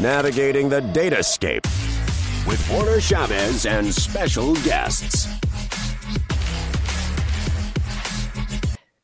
[0.00, 1.64] navigating the datascape
[2.46, 5.28] with Warner Chavez and special guests.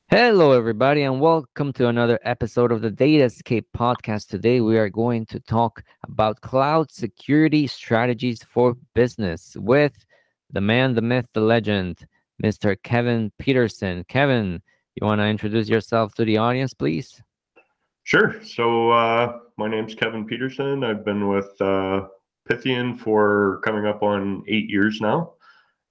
[0.09, 4.27] Hello, everybody, and welcome to another episode of the Datascape podcast.
[4.27, 10.05] Today, we are going to talk about cloud security strategies for business with
[10.51, 12.05] the man, the myth, the legend,
[12.43, 12.77] Mr.
[12.83, 14.05] Kevin Peterson.
[14.09, 14.61] Kevin,
[14.97, 17.23] you want to introduce yourself to the audience, please?
[18.05, 18.43] Sure.
[18.43, 20.85] So, uh, my name's Kevin Peterson.
[20.85, 22.07] I've been with uh,
[22.49, 25.35] Pythian for coming up on eight years now.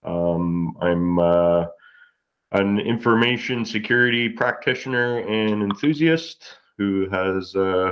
[0.03, 1.65] Um, I'm uh,
[2.51, 6.43] an information security practitioner and enthusiast
[6.77, 7.91] who has, uh,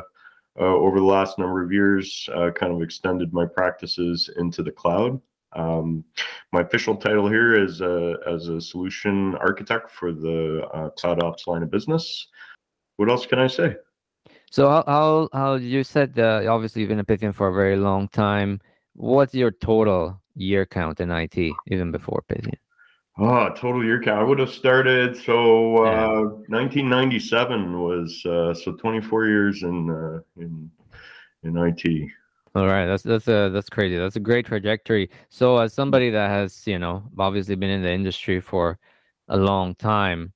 [0.59, 4.71] uh, over the last number of years, uh, kind of extended my practices into the
[4.71, 5.21] cloud.
[5.53, 6.03] Um,
[6.51, 11.63] my official title here is uh, as a solution architect for the Cloud Ops line
[11.63, 12.27] of business.
[12.97, 13.75] What else can I say?
[14.51, 17.75] So, how, how, how you said uh, obviously you've been a Pythian for a very
[17.75, 18.61] long time.
[18.93, 22.57] What's your total year count in IT, even before Pythian?
[23.19, 24.19] Oh, total year count.
[24.19, 25.17] I would have started.
[25.17, 26.09] So uh, yeah.
[26.49, 30.69] 1997 was uh, so 24 years in uh, in
[31.43, 32.09] in IT.
[32.55, 33.97] All right, that's that's a that's crazy.
[33.97, 35.09] That's a great trajectory.
[35.29, 38.79] So, as somebody that has you know obviously been in the industry for
[39.27, 40.33] a long time,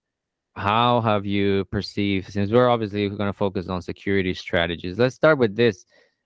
[0.56, 2.32] how have you perceived?
[2.32, 5.86] Since we're obviously going to focus on security strategies, let's start with this.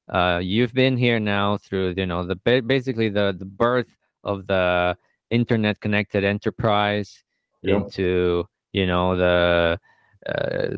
[0.09, 3.87] Uh, you've been here now through you know the basically the the birth
[4.23, 4.95] of the
[5.31, 7.23] internet connected enterprise
[7.63, 9.79] into you know the
[10.27, 10.75] uh,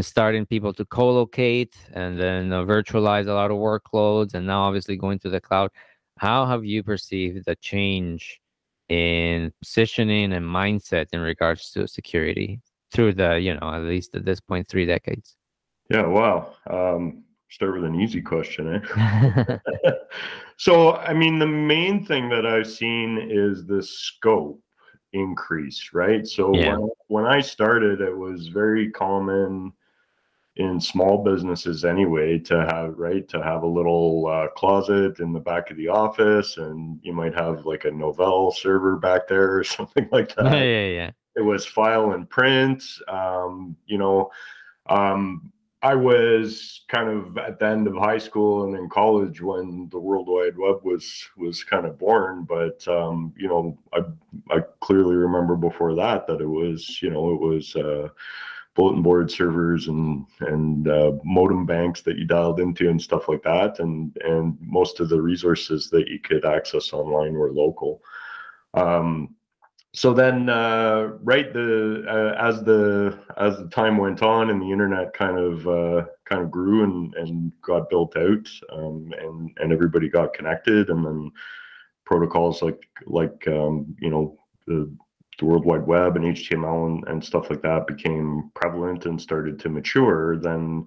[0.00, 4.96] starting people to co-locate and then uh, virtualize a lot of workloads and now obviously
[4.96, 5.70] going to the cloud
[6.18, 8.40] how have you perceived the change
[8.88, 12.60] in positioning and mindset in regards to security
[12.92, 15.36] through the you know at least at this point three decades
[15.90, 19.56] yeah wow um start with an easy question eh?
[20.56, 24.60] so i mean the main thing that i've seen is the scope
[25.12, 26.76] increase right so yeah.
[26.76, 29.72] when, when i started it was very common
[30.56, 35.40] in small businesses anyway to have right to have a little uh, closet in the
[35.40, 39.64] back of the office and you might have like a novell server back there or
[39.64, 41.10] something like that yeah yeah, yeah.
[41.36, 44.30] It was file and print um, you know
[44.86, 49.88] um, I was kind of at the end of high school and in college when
[49.90, 52.44] the World Wide Web was was kind of born.
[52.44, 54.02] But um, you know, I
[54.50, 58.08] I clearly remember before that that it was you know it was uh,
[58.76, 63.42] bulletin board servers and and uh, modem banks that you dialed into and stuff like
[63.42, 68.02] that, and and most of the resources that you could access online were local.
[68.74, 69.34] Um,
[69.94, 74.70] so then uh, right the uh, as the as the time went on and the
[74.70, 79.72] internet kind of uh, kind of grew and and got built out um, and and
[79.72, 81.30] everybody got connected and then
[82.06, 84.90] protocols like like um, you know the
[85.38, 89.58] the World Wide Web and HTML and, and stuff like that became prevalent and started
[89.60, 90.86] to mature, then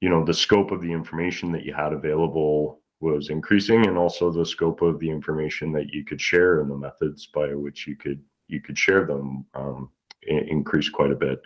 [0.00, 4.30] you know the scope of the information that you had available was increasing and also
[4.30, 7.94] the scope of the information that you could share and the methods by which you
[7.94, 9.90] could you could share them um,
[10.26, 11.40] increased quite a bit.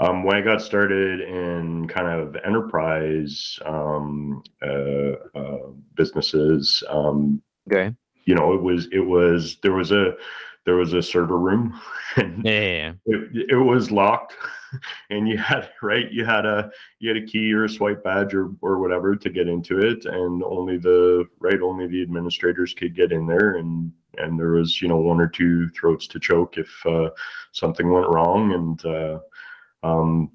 [0.00, 7.94] Um, when I got started in kind of enterprise um, uh, uh, businesses, um, okay,
[8.24, 10.14] you know, it was it was there was a
[10.64, 11.80] there was a server room
[12.16, 14.34] and yeah, It, it was locked
[15.10, 18.34] and you had right you had a you had a key or a swipe badge
[18.34, 22.94] or, or whatever to get into it and only the right only the administrators could
[22.94, 26.56] get in there and and there was you know one or two throats to choke
[26.56, 27.10] if uh,
[27.52, 29.18] something went wrong and uh,
[29.82, 30.30] um,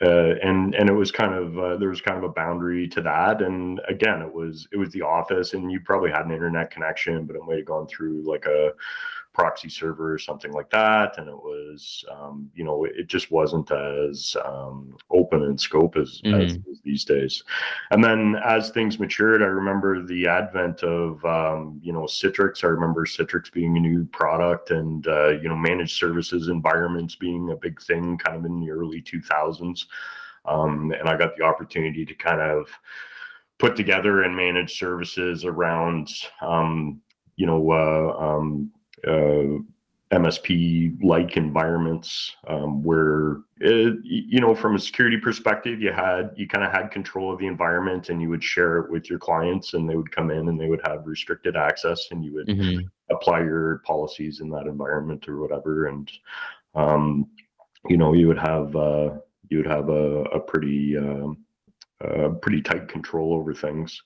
[0.00, 3.00] uh, and and it was kind of uh, there was kind of a boundary to
[3.00, 6.70] that and again it was it was the office and you probably had an internet
[6.70, 8.70] connection but it might have gone through like a
[9.32, 11.18] proxy server or something like that.
[11.18, 16.20] And it was, um, you know, it just wasn't as um, open in scope as,
[16.24, 16.40] mm-hmm.
[16.40, 17.44] as, as, these days.
[17.90, 22.64] And then as things matured, I remember the advent of, um, you know, Citrix.
[22.64, 27.50] I remember Citrix being a new product and, uh, you know, managed services environments being
[27.50, 29.84] a big thing kind of in the early 2000s.
[30.46, 32.68] Um, and I got the opportunity to kind of
[33.58, 36.08] put together and manage services around
[36.40, 37.02] um,
[37.38, 38.70] you know, uh, um,
[39.06, 39.62] uh,
[40.10, 46.48] MSP like environments um, where it, you know from a security perspective you had you
[46.48, 49.74] kind of had control of the environment and you would share it with your clients
[49.74, 52.86] and they would come in and they would have restricted access and you would mm-hmm.
[53.10, 56.10] apply your policies in that environment or whatever and
[56.74, 57.28] um,
[57.86, 59.10] you know you would have uh,
[59.50, 61.36] you would have a, a pretty um,
[62.02, 64.00] uh, pretty tight control over things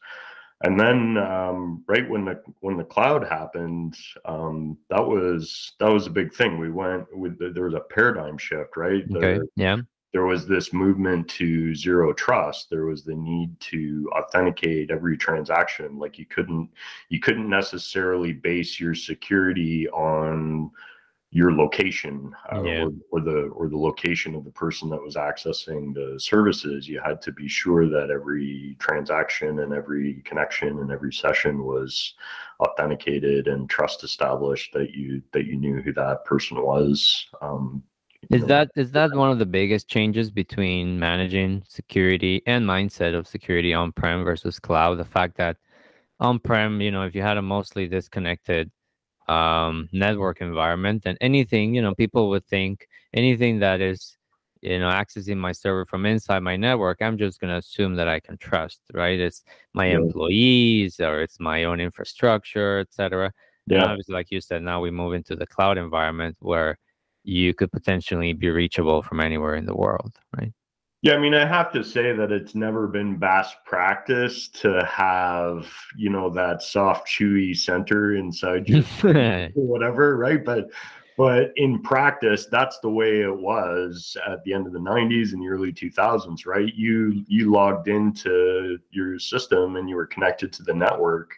[0.62, 6.06] and then um, right when the when the cloud happened um, that was that was
[6.06, 9.40] a big thing we went with the, there was a paradigm shift right Okay.
[9.56, 9.78] Yeah.
[10.12, 15.98] there was this movement to zero trust there was the need to authenticate every transaction
[15.98, 16.70] like you couldn't
[17.08, 20.70] you couldn't necessarily base your security on
[21.34, 22.84] your location uh, Yeah.
[22.84, 27.00] or, or the or the location of the person that was accessing the services you
[27.00, 32.14] had to be sure that every transaction and every connection and every session was
[32.60, 37.82] authenticated and trust established that you that you knew who that person was um,
[38.30, 38.48] Is know.
[38.48, 43.72] that is that one of the biggest changes between managing security and mindset of security
[43.72, 44.98] on-prem versus cloud?
[44.98, 45.56] The fact that
[46.20, 48.70] on-prem, you know, if you had a mostly disconnected
[49.32, 54.16] um, network environment, and anything, you know, people would think anything that is,
[54.62, 58.20] you know, accessing my server from inside my network, I'm just gonna assume that I
[58.20, 59.18] can trust, right?
[59.20, 59.42] It's
[59.74, 59.96] my Yeah.
[59.96, 63.32] employees or it's my own infrastructure, etc.
[63.70, 66.78] And yeah obviously, like you said, now we move into the cloud environment where
[67.24, 70.52] you could potentially be reachable from anywhere in the world, right?
[71.02, 75.66] Yeah, I mean, I have to say that it's never been best practice to have,
[75.96, 78.82] you know, that soft, chewy center inside you,
[79.56, 80.44] whatever, right?
[80.44, 80.70] But,
[81.18, 85.42] but in practice, that's the way it was at the end of the '90s and
[85.42, 86.72] the early 2000s, right?
[86.72, 91.34] You you logged into your system and you were connected to the network,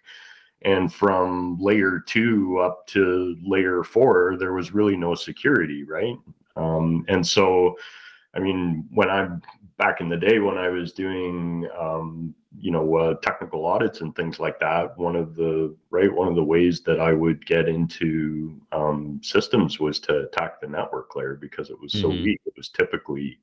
[0.63, 6.19] and from layer two up to layer four, there was really no security, right?
[6.57, 7.77] Um, and so
[8.35, 9.43] I mean, when I'm
[9.79, 14.15] back in the day when I was doing, um, you know, uh, technical audits and
[14.15, 17.69] things like that, one of the right one of the ways that I would get
[17.69, 22.23] into um, systems was to attack the network layer because it was so Mhm.
[22.23, 22.41] weak.
[22.47, 23.39] It was typically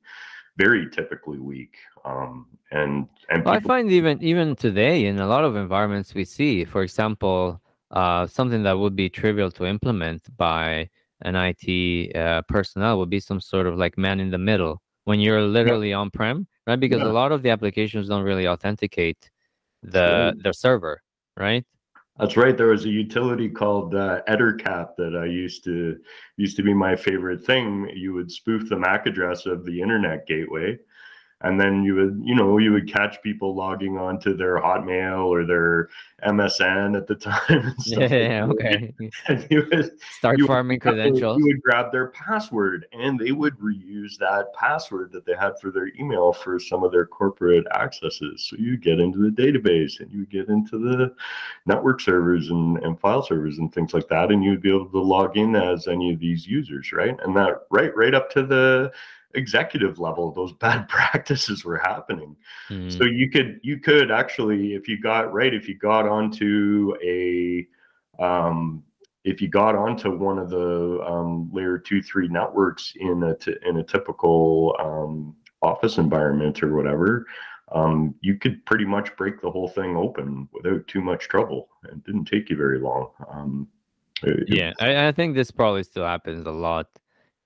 [0.56, 5.44] very typically weak, um, and and Well, I find even even today in a lot
[5.44, 7.60] of environments we see, for example,
[7.90, 10.90] uh, something that would be trivial to implement by
[11.22, 15.20] an IT uh, personnel would be some sort of like man in the middle when
[15.20, 16.78] you're literally on-prem, right?
[16.78, 17.08] Because Yeah.
[17.08, 19.30] a lot of the applications don't really authenticate
[19.82, 21.00] the the server,
[21.36, 21.64] right?
[22.18, 22.56] That's right.
[22.56, 25.98] There was a utility called uh, Ettercap that I used to
[26.36, 27.90] used to be my favorite thing.
[27.94, 30.78] You would spoof the MAC address of the internet gateway,
[31.42, 35.44] and then you would, you know, you would catch people logging onto their Hotmail or
[35.44, 35.88] their
[36.24, 37.40] MSN at the time.
[37.48, 38.94] And stuff like Yeah, okay.
[39.28, 41.38] And you would, Start you farming their- credentials.
[41.38, 45.70] You would grab their password, and they would reuse that password that they had for
[45.72, 48.46] their email for some of their corporate accesses.
[48.48, 51.12] So you get into the database, and you get into the
[51.66, 55.00] network servers and, and file servers and things like that, and you'd be able to
[55.00, 57.16] log in as any of these users, right?
[57.24, 58.92] And that right, right up to the
[59.34, 62.36] executive level, those bad practices were happening.
[62.70, 62.90] Mhm.
[62.96, 67.66] so you could you could actually if you got right if you got onto a
[68.22, 68.82] um
[69.24, 73.54] if you got onto one of the um, layer two three networks in a t-
[73.64, 77.24] in a typical um, office environment or whatever
[77.70, 81.68] um, you could pretty much break the whole thing open without too much trouble.
[81.84, 83.08] It didn't take you very long.
[83.30, 83.68] Um,
[84.24, 86.88] it- Yeah, I, I think this probably still happens a lot,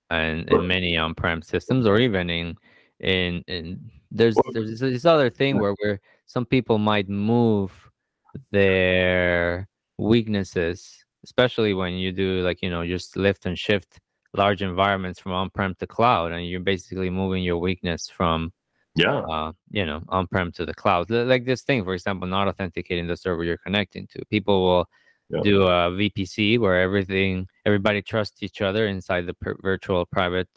[0.09, 2.55] and in many on-prem systems, or even in
[2.99, 7.71] in in there's there's this- other thing where where some people might move
[8.51, 13.99] their weaknesses, especially when you do like you know just lift and shift
[14.35, 18.51] large environments from on-prem to cloud, and you're basically moving your weakness from
[18.95, 21.09] yeah uh, you know, on-prem to the cloud.
[21.09, 24.25] Like this thing, for example, not authenticating the server you're connecting to.
[24.29, 24.85] People will
[25.29, 25.41] Yeah.
[25.43, 30.49] do a VPC where everything, everybody trusts each other inside the per- virtual private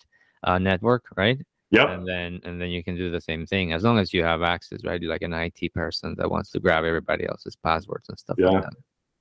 [0.44, 1.38] uh, network, right?
[1.72, 1.92] Yeah.
[1.92, 4.42] And then and then you can do the same thing as long as you have
[4.42, 5.00] access, right?
[5.00, 8.48] You're like an IT person that wants to grab everybody else's passwords and stuff Yeah.
[8.48, 8.72] like that.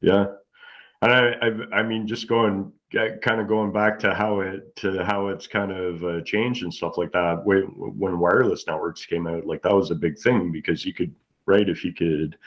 [0.02, 0.26] Yeah,
[1.02, 5.04] and I, I, I mean, just going, kind of going back to how it, to
[5.04, 7.44] how it's kind of uh, changed and stuff like that.
[7.46, 11.14] When, when wireless networks came out, like that was a big thing because you could,
[11.46, 11.68] right?
[11.68, 12.38] If you could,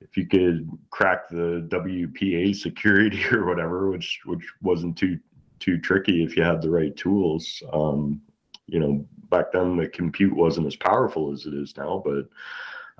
[0.00, 5.18] if you could crack the WPA security or whatever, which which wasn't too
[5.58, 7.62] too tricky if you had the right tools.
[7.72, 8.20] Um,
[8.66, 12.28] you know, back then the compute wasn't as powerful as it is now, but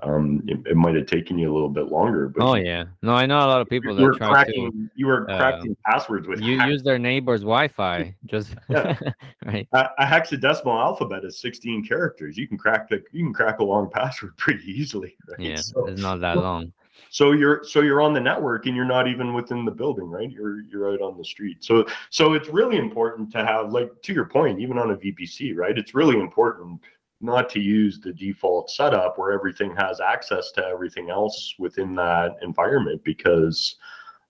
[0.03, 2.29] um, it, it might have taken you a little bit longer.
[2.29, 4.89] But Oh yeah, no, I know a lot of people you were that try cracking,
[4.95, 8.97] you were uh, cracking passwords with you hex- use their neighbor's Wi-Fi, just Yeah.
[9.45, 9.67] right.
[9.73, 12.37] a, a hexadecimal alphabet is 16 characters.
[12.37, 15.15] You can crack the you can crack a long password pretty easily.
[15.27, 15.39] Right?
[15.39, 16.73] Yeah, So, it's not that long.
[17.09, 20.29] So you're so you're on the network and you're not even within the building, right?
[20.29, 21.63] You're you're out on the street.
[21.63, 25.55] So so it's really important to have like to your point, even on a VPC,
[25.55, 25.77] right?
[25.77, 26.81] It's really important
[27.19, 32.35] not to use the default setup where everything has access to everything else within that
[32.41, 33.75] environment because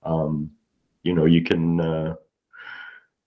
[0.04, 0.50] um,
[1.04, 2.16] you know you can uh,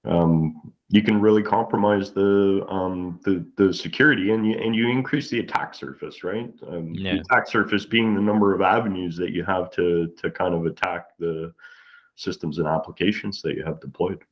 [0.04, 5.28] um, you can really compromise the um, the the security and you and you increase
[5.30, 6.52] the attack surface, right?
[6.66, 7.14] Um, Yeah.
[7.14, 10.66] The attack surface being the number of avenues that you have to to kind of
[10.66, 11.52] attack the
[12.16, 14.22] systems and applications that you have deployed.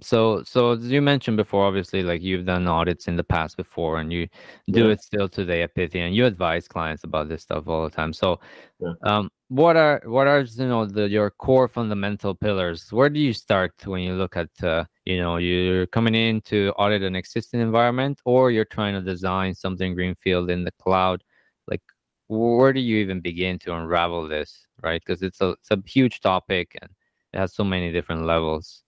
[0.00, 3.98] So, so as you mentioned before, obviously, like you've done audits in the past before,
[3.98, 4.28] and you
[4.70, 4.92] do Yeah.
[4.92, 8.12] it still today at Pythian, and you advise clients about this stuff all the time.
[8.12, 8.38] So,
[8.80, 8.92] Yeah.
[9.02, 12.92] um, what are what are you know the your core fundamental pillars?
[12.92, 16.72] Where do you start when you look at uh, you know you're coming in to
[16.78, 21.24] audit an existing environment, or you're trying to design something greenfield in the cloud?
[21.66, 21.82] Like,
[22.28, 25.02] where do you even begin to unravel this, right?
[25.04, 26.90] Because it's a it's a huge topic and
[27.32, 28.82] it has so many different levels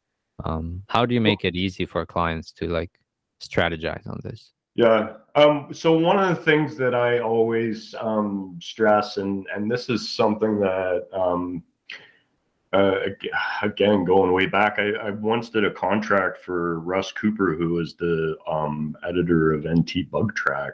[0.45, 2.91] um, how do you make it easy for clients to like
[3.43, 5.17] strategize on this Yeah.
[5.35, 10.09] Um, so one of the things that I always um, stress, and and this is
[10.09, 11.63] something that um,
[12.73, 12.95] uh,
[13.61, 17.95] again going way back, I, I once did a contract for Russ Cooper, who was
[17.95, 20.73] the um, editor of NTBugtraq,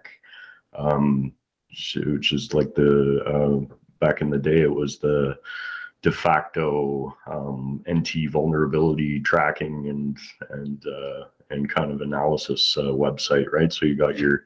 [0.74, 1.32] um,
[1.68, 5.36] which is like the uh, back in the day, it was the
[6.02, 10.16] de facto um, NT vulnerability tracking and
[10.50, 13.72] and uh, and kind of analysis uh, website, right?
[13.72, 14.44] So you got your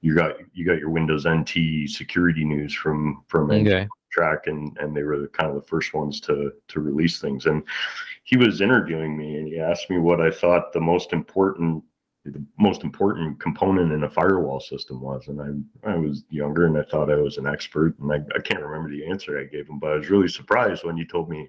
[0.00, 3.88] you got you got your Windows NT security news from from okay.
[4.12, 7.46] track and and they were the, kind of the first ones to to release things.
[7.46, 7.62] And
[8.24, 11.82] he was interviewing me and he asked me what I thought the most important
[12.24, 15.28] the most important component in a firewall system was.
[15.28, 15.40] And
[15.84, 18.62] I I was younger and I thought I was an expert and I, I can't
[18.62, 21.48] remember the answer I gave him but I was really surprised when you told me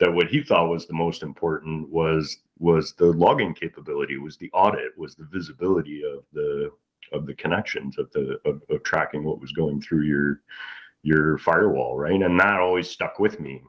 [0.00, 4.50] that what he thought was the most important was was the logging capability was the
[4.52, 6.70] audit was the visibility of the
[7.12, 10.40] of the connections of the of, of tracking what was going through your
[11.02, 12.22] your firewall right?
[12.22, 13.62] And that always stuck with me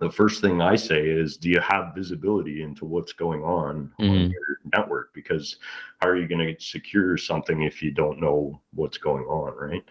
[0.00, 4.06] the first thing i say is do you have visibility into what's going on on
[4.06, 4.32] Mhm.
[4.32, 5.12] your network?
[5.14, 5.56] Because
[6.00, 9.84] how are you going to secure something if you don't know what's going on right?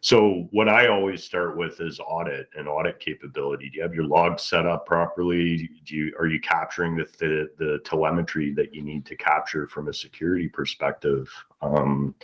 [0.00, 3.68] So what i always start with is audit and audit capability.
[3.68, 5.68] Do you have your logs set up properly?
[5.84, 9.88] Do you are you capturing the the, the telemetry that you need to capture from
[9.88, 11.28] a security perspective
[11.60, 12.14] um,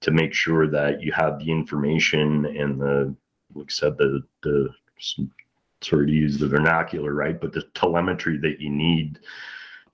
[0.00, 3.14] to make sure that you have the information and the
[3.54, 4.68] like I said the the
[5.84, 7.40] sorry to use the vernacular right?
[7.40, 9.20] But the telemetry that you need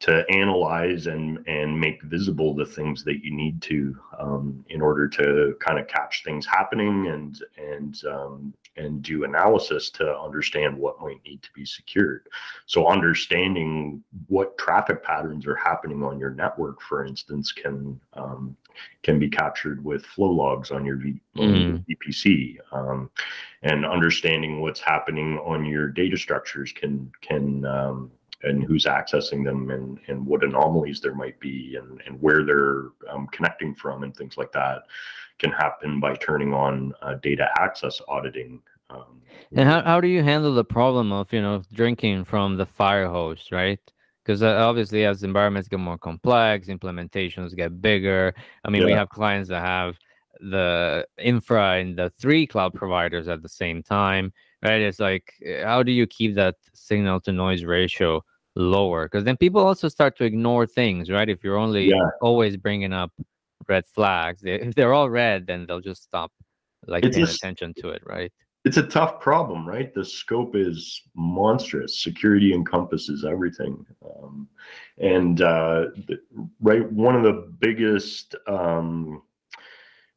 [0.01, 5.07] to analyze and and make visible the things that you need to um, in order
[5.07, 11.01] to kind of catch things happening and and um, and do analysis to understand what
[11.01, 12.29] might need to be secured.
[12.65, 18.57] So understanding what traffic patterns are happening on your network for instance can um,
[19.03, 21.85] can be captured with flow logs on your v- your Mhm.
[21.89, 23.11] VPC um,
[23.63, 28.11] and understanding what's happening on your data structures can can um,
[28.43, 32.85] and who's accessing them and, and what anomalies there might be and, and where they're
[33.11, 34.83] um, connecting from and things like that
[35.39, 38.61] can happen by turning on uh, data access auditing.
[38.89, 39.21] Um,
[39.53, 43.09] and how, how do you handle the problem of you know drinking from the fire
[43.09, 43.81] hose right
[44.31, 48.33] because uh, obviously as environments get more complex implementations get bigger.
[48.65, 49.97] I mean we have clients that have
[50.41, 54.33] the infra and the three cloud providers at the same time
[54.65, 54.81] right?
[54.81, 58.23] It's like uh, how do you keep that signal to noise ratio
[58.55, 59.07] lower?
[59.07, 61.29] Because then people also start to ignore things right?
[61.29, 62.09] If you're only Yeah.
[62.23, 63.11] always bringing up
[63.69, 66.31] red flags if they're all red then they'll just stop
[66.87, 68.33] like It's paying just- attention to it right
[68.65, 69.93] it's a tough problem, right?
[69.95, 72.03] The scope is monstrous.
[72.03, 74.49] Security encompasses everything, um,
[74.99, 75.87] and uh,
[76.61, 79.23] right one of the biggest um,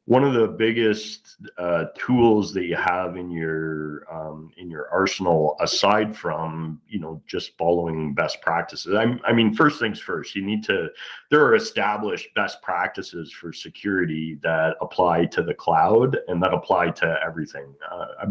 [0.06, 5.56] one of the biggest uh, tools that you have in your um, in your arsenal,
[5.60, 8.94] aside from you know just following best practices.
[8.94, 10.88] I, I mean, first things first, you need to.
[11.30, 16.90] There are established best practices for security that apply to the cloud and that apply
[16.90, 17.74] to everything.
[17.90, 18.26] Uh,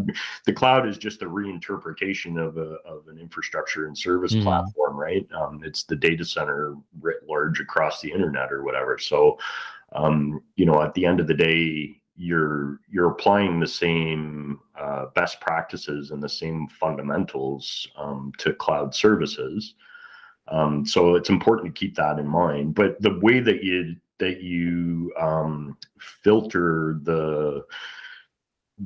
[0.46, 4.44] the cloud is just a reinterpretation of a of an infrastructure and service Mhm.
[4.44, 5.26] platform, right?
[5.32, 8.96] Um, it's the data center writ large across the internet or whatever.
[8.96, 9.38] So
[9.94, 15.06] um, you know, at the end of the day, you're you're applying the same uh,
[15.14, 19.74] best practices and the same fundamentals um, to cloud services.
[20.48, 22.74] Um, so it's important to keep that in mind.
[22.74, 27.64] But the way that you that you um, filter the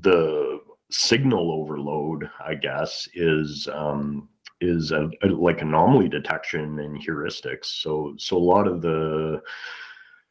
[0.01, 0.61] the
[0.91, 4.29] signal overload, I guess, is um,
[4.61, 7.67] is a, a- like anomaly detection and heuristics.
[7.67, 9.43] So so a lot of the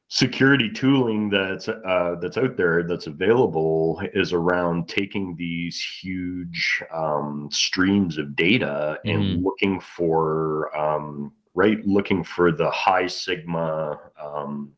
[0.09, 7.49] security tooling that's uh, that's out there that's available is around taking these huge um,
[7.51, 9.43] streams of data and Mhm.
[9.43, 14.71] looking for um, right looking for the high sigma um,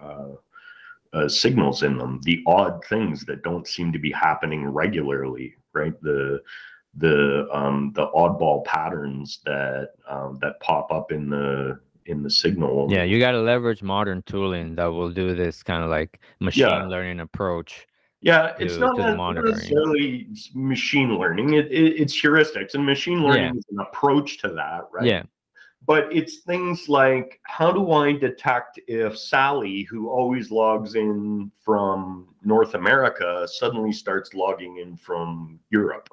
[0.00, 0.28] uh,
[1.12, 6.00] uh, signals in them the odd things that don't seem to be happening regularly right
[6.00, 6.40] the
[6.96, 11.78] the um, the oddball patterns that um, that pop up in the
[12.10, 15.82] in the signal Yeah, you got to leverage modern tooling that will do this kind
[15.82, 16.84] of like machine Yeah.
[16.84, 17.86] learning approach.
[18.20, 19.54] Yeah, it's to- not ne- monitoring.
[19.54, 21.54] necessarily machine learning.
[21.54, 23.58] It, it it's heuristics, and machine learning Yeah.
[23.58, 25.06] is an approach to that, right?
[25.06, 25.22] Yeah,
[25.86, 32.34] But it's things like how do I detect if Sally, who always logs in from
[32.44, 36.10] North America, suddenly starts logging in from Europe,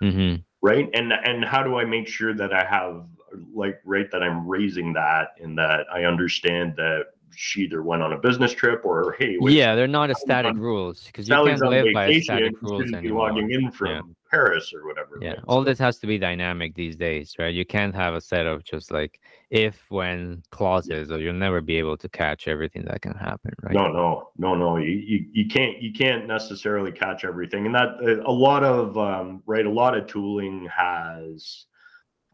[0.00, 0.90] hmm right?
[0.92, 3.06] And and how do I make sure that I have
[3.54, 8.14] like right that I'm raising that and that I understand that she either went on
[8.14, 11.60] a business trip or hey, wait, yeah, they're not a static rules because you can't
[11.60, 14.00] live by static rules be logging in from Yeah.
[14.30, 15.18] Paris or whatever.
[15.20, 15.38] Yeah, right?
[15.46, 17.54] all So- this has to be dynamic these days, right?
[17.54, 21.76] You can't have a set of just like if when clauses, or you'll never be
[21.76, 23.74] able to catch everything that can happen, right?
[23.74, 24.76] No, no, no, no.
[24.78, 29.42] You, you you can't you can't necessarily catch everything, and that a lot of um,
[29.46, 29.66] right.
[29.66, 31.66] A lot of tooling has,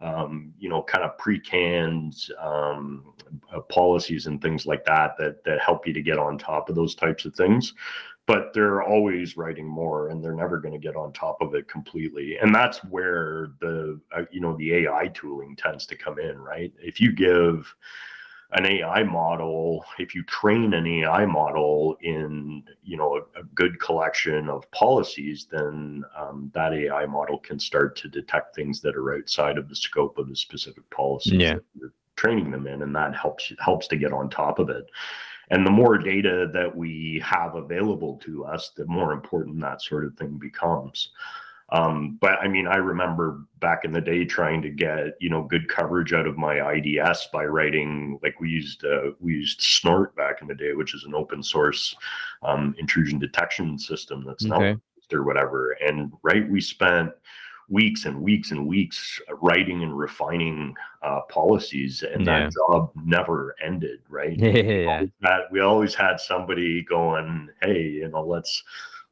[0.03, 3.15] um, you know, kind of pre-canned um,
[3.55, 6.75] uh, policies and things like that that that help you to get on top of
[6.75, 7.75] those types of things.
[8.27, 11.69] But they're always writing more, and they're never going to get on top of it
[11.69, 12.39] completely.
[12.39, 16.73] And that's where the uh, you know the AI tooling tends to come in, right?
[16.79, 17.75] If you give
[18.55, 23.81] an AI model, if you train an AI model in you know a, a good
[23.81, 29.15] collection of policies, then um, that AI model can start to detect things that are
[29.17, 31.55] outside of the scope of the specific policies Yeah.
[31.55, 34.85] that you're training them in, and that helps helps to get on top of it.
[35.51, 40.05] And the more data that we have available to us, the more important that sort
[40.05, 41.11] of thing becomes.
[41.73, 45.43] Um, but I mean, I remember back in the day trying to get you know
[45.43, 50.15] good coverage out of my IDS by writing like we used uh, we used Snort
[50.15, 51.97] back in the day, which is an open source
[52.43, 54.79] um, intrusion detection system that's now Okay.
[54.97, 55.73] used or whatever.
[55.85, 57.11] And right, we spent
[57.71, 62.41] weeks and weeks and weeks writing and refining uh, policies, and Yeah.
[62.41, 64.01] that job never ended.
[64.11, 64.39] Right?
[64.39, 68.63] yeah, always had- we always had somebody going, "Hey, you know, let's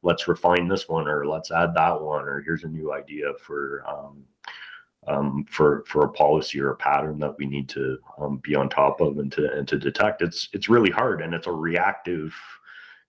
[0.03, 3.83] let's refine this one, or let's add that one, or here's a new idea for
[3.87, 4.23] um,
[5.07, 8.69] um, for for a policy or a pattern that we need to um, be on
[8.69, 12.33] top of and to and to detect." It's it's really hard, and it's a reactive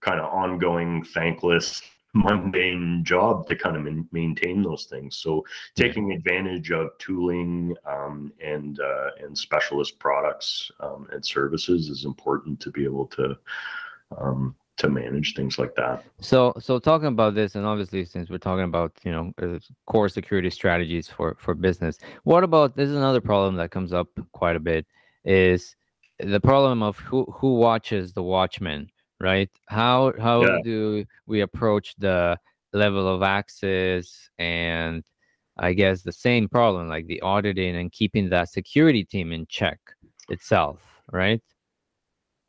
[0.00, 1.80] kind of ongoing, thankless,
[2.14, 5.16] mundane job to kind of maintain those things.
[5.16, 12.04] So taking advantage of tooling um, and uh, and specialist products um, and services is
[12.04, 13.36] important to be able to
[14.18, 16.04] um, to manage things like that.
[16.20, 20.08] So, so talking about this, and obviously, since we're talking about you know uh, core
[20.08, 24.56] security strategies for for business, what about this is another problem that comes up quite
[24.56, 24.86] a bit
[25.24, 25.76] is
[26.18, 28.88] the problem of who who watches the watchman,
[29.20, 29.50] right?
[29.68, 30.60] How how Yeah.
[30.62, 32.38] do we approach the
[32.72, 35.04] level of access and
[35.58, 39.78] I guess the same problem like the auditing and keeping that security team in check
[40.28, 41.42] itself, right?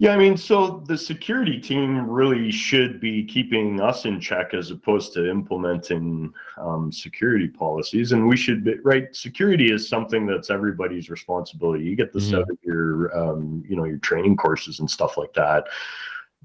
[0.03, 4.69] Yeah, I mean, so the security team really should be keeping us in check as
[4.69, 8.11] opposed to implementing um, security policies.
[8.11, 9.15] And we should be right.
[9.15, 11.85] Security is something that's everybody's responsibility.
[11.85, 12.37] You get Mhm.
[12.37, 15.67] out of your, um, you know, your training courses and stuff like that.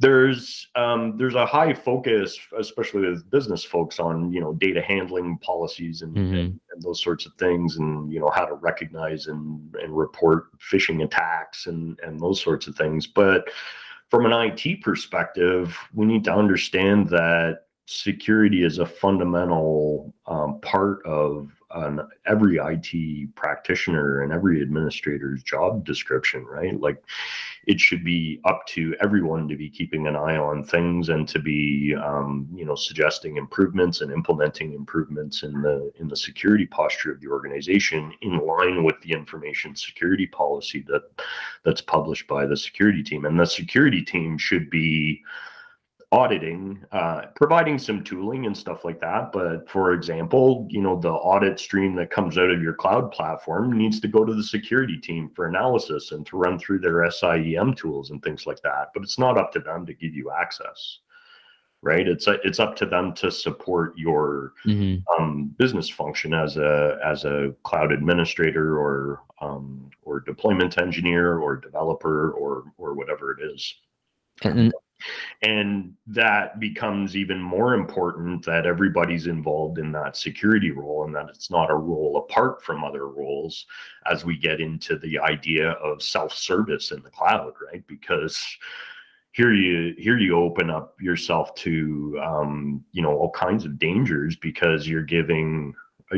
[0.01, 5.39] There's um, there's a high focus, especially with business folks, on you know data handling
[5.39, 6.41] policies and, Mhm.
[6.41, 10.47] and, and those sorts of things, and you know how to recognize and, and report
[10.61, 13.07] phishing attacks and and those sorts of things.
[13.07, 13.49] But
[14.09, 21.05] from an IT perspective, we need to understand that security is a fundamental um, part
[21.07, 26.79] of an, every IT practitioner and every administrator's job description, right?
[26.81, 27.03] Like
[27.67, 31.39] it should be up to everyone to be keeping an eye on things and to
[31.39, 37.13] be, um, you know, suggesting improvements and implementing improvements in the in the security posture
[37.13, 41.03] of the organization in line with the information security policy that
[41.65, 43.27] that's published by the security team.
[43.27, 45.23] And the security team should be
[46.11, 49.31] auditing, uh, providing some tooling and stuff like that.
[49.31, 53.77] But for example, you know, the audit stream that comes out of your cloud platform
[53.77, 57.75] needs to go to the security team for analysis and to run through their SIEM
[57.75, 58.89] tools and things like that.
[58.95, 61.01] But it's not up to them to give you access.
[61.81, 65.23] Right, it's it's up to them to support your Mm-hmm.
[65.23, 71.55] um, business function as a as a cloud administrator or um, or deployment engineer or
[71.55, 73.77] developer or or whatever it is.
[74.43, 74.73] And
[75.43, 81.29] and that becomes even more important that everybody's involved in that security role and that
[81.29, 83.67] it's not a role apart from other roles
[84.11, 87.87] as we get into the idea of self-service in the cloud right?
[87.87, 88.59] Because
[89.33, 94.37] here you here you open up yourself to um, you know all kinds of dangers
[94.37, 95.75] because you're giving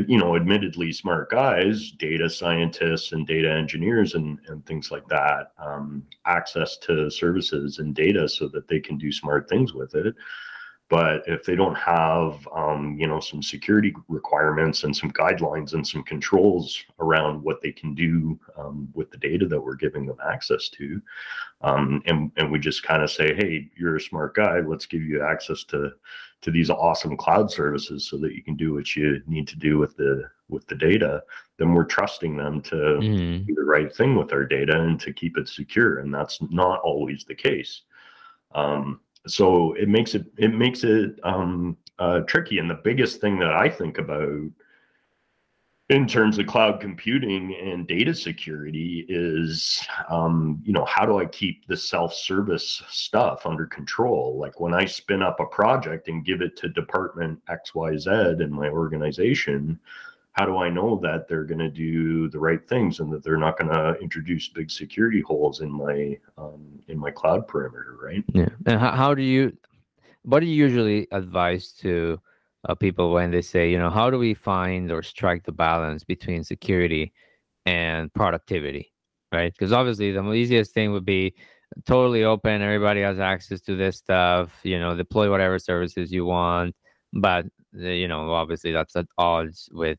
[0.07, 5.51] you know, admittedly smart guys, data scientists and data engineers and, and things like that,
[5.57, 10.15] um, access to services and data so that they can do smart things with it.
[10.91, 15.87] But if they don't have, um, you know, some security requirements and some guidelines and
[15.87, 20.17] some controls around what they can do um, with the data that we're giving them
[20.29, 21.01] access to,
[21.61, 25.01] um, and and we just kind of say, hey, you're a smart guy, let's give
[25.01, 25.91] you access to
[26.41, 29.77] to these awesome cloud services so that you can do what you need to do
[29.77, 31.23] with the with the data
[31.57, 33.45] then we're trusting them to mm.
[33.45, 36.81] do the right thing with our data and to keep it secure and that's not
[36.81, 37.83] always the case
[38.53, 42.57] um, so it makes it it makes it um, uh, tricky.
[42.57, 44.49] And the biggest thing that I think about
[45.91, 51.25] in terms of cloud computing and data security is um, you know how do i
[51.25, 56.41] keep the self-service stuff under control like when i spin up a project and give
[56.41, 59.77] it to department xyz in my organization
[60.33, 63.37] how do I know that they're going to do the right things and that they're
[63.37, 68.23] not going to introduce big security holes in my um, in my cloud perimeter, right?
[68.33, 68.49] Yeah.
[68.65, 69.57] And how, how do you?
[70.23, 72.21] What do you usually advise to
[72.69, 76.03] uh, people when they say, you know, how do we find or strike the balance
[76.03, 77.11] between security
[77.65, 78.93] and productivity,
[79.31, 79.51] right?
[79.51, 81.33] Because obviously the easiest thing would be
[81.85, 86.75] totally open, everybody has access to this stuff, you know, deploy whatever services you want,
[87.13, 89.97] but you know, obviously that's at odds with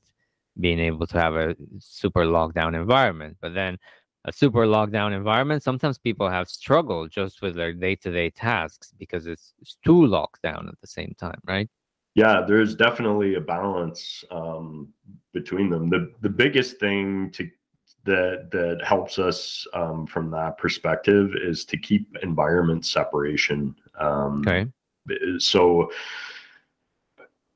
[0.59, 3.37] being able to have a super lockdown environment.
[3.41, 3.79] But then
[4.25, 9.55] a super lockdown environment, sometimes people have struggled just with their day-to-day tasks because it's,
[9.61, 11.69] it's too locked down at the same time, right?
[12.15, 14.89] Yeah, there's definitely a balance um,
[15.33, 15.89] between them.
[15.89, 17.49] The the biggest thing to
[18.05, 23.75] that that helps us um, from that perspective is to keep environment separation.
[23.99, 24.67] Um, okay.
[25.39, 25.91] So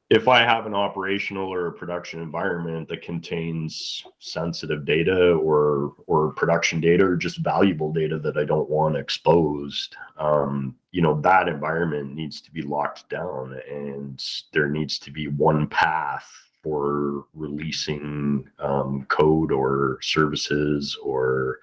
[0.09, 6.33] if I have an operational or a production environment that contains sensitive data or or
[6.33, 11.49] production data or just valuable data that I don't want exposed, um, you know that
[11.49, 16.31] environment needs to be locked down, and there needs to be one path
[16.63, 21.59] for releasing um, code or services or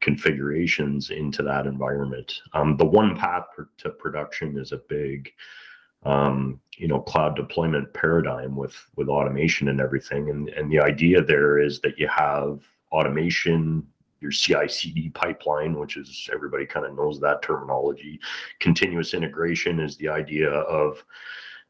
[0.00, 2.40] configurations into that environment.
[2.54, 3.44] Um, the one path
[3.78, 5.32] to production is a big
[6.04, 11.22] um, you know cloud deployment paradigm with with automation and everything and and the idea
[11.22, 13.86] there is that you have automation
[14.24, 18.18] your CI/CD pipeline, which is everybody kind of knows that terminology.
[18.58, 21.04] Continuous integration is the idea of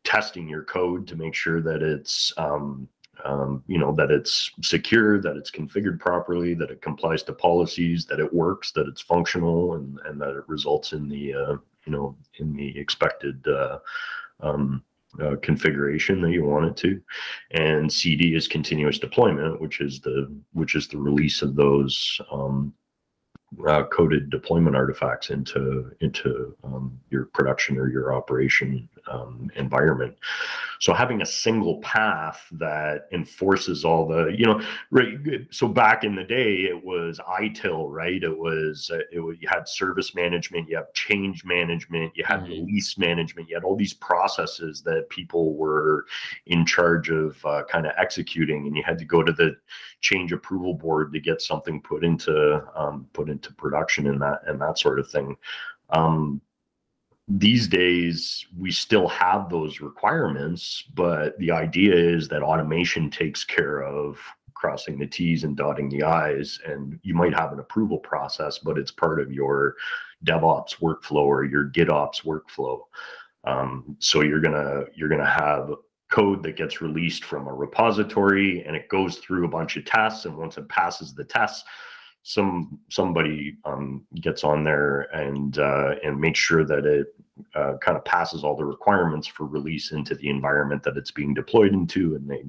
[0.04, 2.88] testing your code to make sure that it's um,
[3.24, 8.06] um, you know that it's secure, that it's configured properly, that it complies to policies,
[8.06, 11.92] that it works, that it's functional, and and that it results in the uh, you
[11.92, 13.78] know in the expected uh,
[14.40, 14.82] um,
[15.22, 17.00] uh, configuration that you want it to.
[17.52, 22.74] And cd is continuous deployment which is the which is the release of those um,
[23.68, 30.16] uh, coded deployment artifacts into into um, your production or your operation um, environment.
[30.80, 35.16] So having a single path that enforces all the, you know, right.
[35.50, 38.22] So back in the day, it was ITIL, right?
[38.22, 42.40] It was uh, it was, you had service management, you have change management, you had
[42.40, 42.50] mm-hmm.
[42.50, 46.06] release management, you had all these processes that people were
[46.46, 49.56] in charge of uh, kind of executing, and you had to go to the
[50.00, 54.60] change approval board to get something put into um, put into production and that and
[54.60, 55.36] that sort of thing.
[55.90, 56.40] Um,
[57.26, 63.82] these days we still have those requirements but the idea is that automation takes care
[63.82, 64.18] of
[64.52, 68.76] crossing the t's and dotting the i's and you might have an approval process but
[68.76, 69.74] it's part of your
[70.24, 72.80] devops workflow or your gitops workflow.
[73.44, 75.70] Um, so you're gonna you're gonna have
[76.10, 80.24] code that gets released from a repository and it goes through a bunch of tests
[80.24, 81.64] and once it passes the tests
[82.24, 87.08] some somebody um, gets on there and uh, and makes sure that it
[87.54, 91.34] uh, kind of passes all the requirements for release into the environment that it's being
[91.34, 92.42] deployed into, and they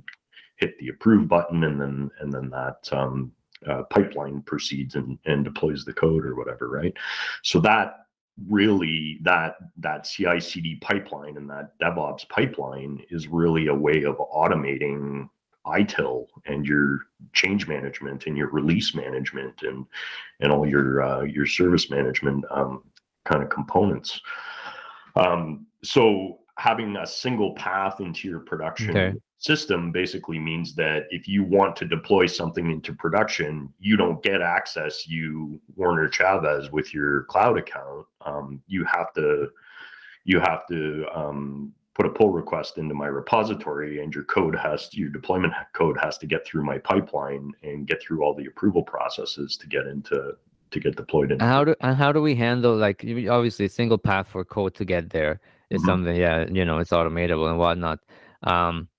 [0.55, 3.33] hit the approve button, and then and then that um,
[3.67, 6.93] uh, pipeline proceeds and and deploys the code or whatever, right?
[7.43, 8.05] So that
[8.47, 15.29] really that that CI/CD pipeline and that DevOps pipeline is really a way of automating
[15.65, 16.99] ITIL and your
[17.33, 19.85] change management and your release management and
[20.39, 22.83] and all your uh, your service management um,
[23.25, 24.21] kind of components.
[25.15, 29.13] Um, so having a single path into your production Okay.
[29.37, 34.41] system basically means that if you want to deploy something into production, you don't get
[34.41, 35.07] access.
[35.07, 39.49] You Warner Chavez with your cloud account, um, you have to
[40.23, 44.89] you have to um, put a pull request into my repository, and your code has
[44.93, 48.83] your deployment code has to get through my pipeline and get through all the approval
[48.83, 50.33] processes to get into
[50.71, 51.45] to get deployed into.
[51.45, 55.09] How do and how do we handle like obviously single path for code to get
[55.09, 55.85] there is Mhm.
[55.85, 57.99] something yeah you know it's automatable and whatnot.
[58.43, 58.89] Um,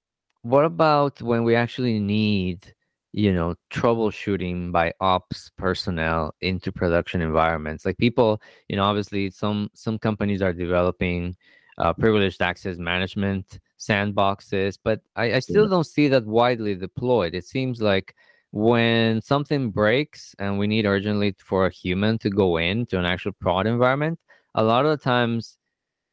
[0.43, 2.75] what about when we actually need
[3.13, 9.71] you know troubleshooting by ops personnel into production environments like people you know obviously some
[9.75, 11.35] some companies are developing
[11.79, 15.71] uh, privileged access management sandboxes but I, I still Yeah.
[15.71, 18.15] don't see that widely deployed it seems like
[18.53, 23.33] when something breaks and we need urgently for a human to go into an actual
[23.33, 24.19] prod environment
[24.55, 25.59] a lot of the times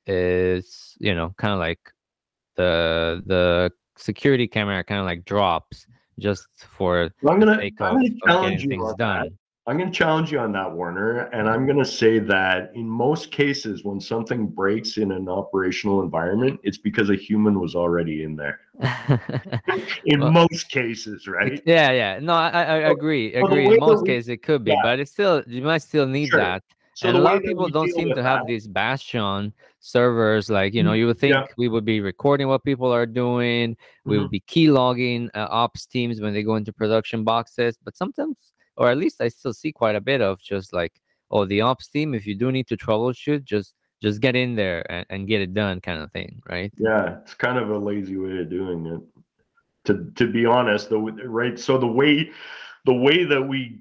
[0.06, 1.80] is you know kind of like
[2.56, 5.88] the the security camera kind of like drops
[6.19, 9.28] just for I'm gonna, sake I'm of, gonna challenge getting you things on that.
[9.65, 11.28] I'm going to challenge you on that, Warner.
[11.28, 16.02] And I'm going to say that in most cases, when something breaks in an operational
[16.02, 18.60] environment, it's because a human was already in there.
[20.06, 21.62] In Well, most cases, right?
[21.65, 24.82] yeah yeah no i i, agree so agree in most cases it could be yeah.
[24.84, 26.39] but it's still you might still need Sure.
[26.39, 30.49] that So and a lot of people don't seem to have that- these bastion servers
[30.49, 31.43] like you know Mm, you would think yeah.
[31.58, 34.21] we would be recording what people are doing we Mhm.
[34.21, 38.52] would be key logging uh, ops teams when they go into production boxes but sometimes
[38.77, 40.93] or at least i still see quite a bit of just like
[41.31, 44.86] oh the ops team if you do need to troubleshoot just just get in there
[44.91, 48.17] and, and get it done kind of thing right Yeah, it's kind of a lazy
[48.17, 49.01] way of doing it.
[49.86, 51.57] To to be honest, the right.
[51.59, 52.31] So the way
[52.86, 53.79] the way that we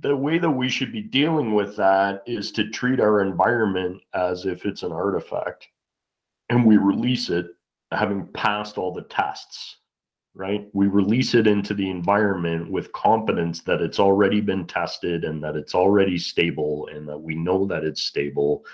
[0.00, 4.46] the way that we should be dealing with that is to treat our environment as
[4.46, 5.68] if it's an artifact,
[6.48, 7.46] and we release it
[7.92, 9.76] having passed all the tests.
[10.36, 15.40] Right, we release it into the environment with confidence that it's already been tested and
[15.44, 18.64] that it's already stable and that we know that it's stable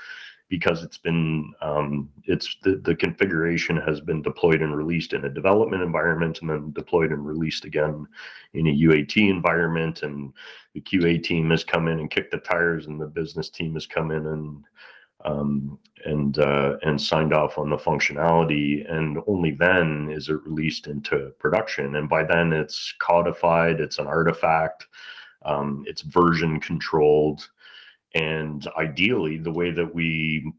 [0.51, 5.31] because it's been um, it's the, the configuration has been deployed and released in a
[5.31, 8.05] development environment and then deployed and released again
[8.53, 10.03] in a UAT environment.
[10.03, 10.33] And
[10.75, 13.87] the QA team has come in and kicked the tires and the business team has
[13.87, 14.65] come in and
[15.25, 20.87] um, and uh, and signed off on the functionality and only then is it released
[20.87, 21.97] into production.
[21.97, 24.87] And by then it's codified it's an artifact
[25.45, 27.49] um, it's version controlled
[28.15, 30.53] and ideally the way that we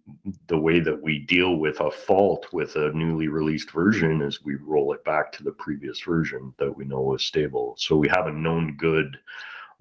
[0.48, 4.56] the way that we deal with a fault with a newly released version is we
[4.56, 7.76] roll it back to the previous version that we know is stable.
[7.78, 9.18] So we have a known good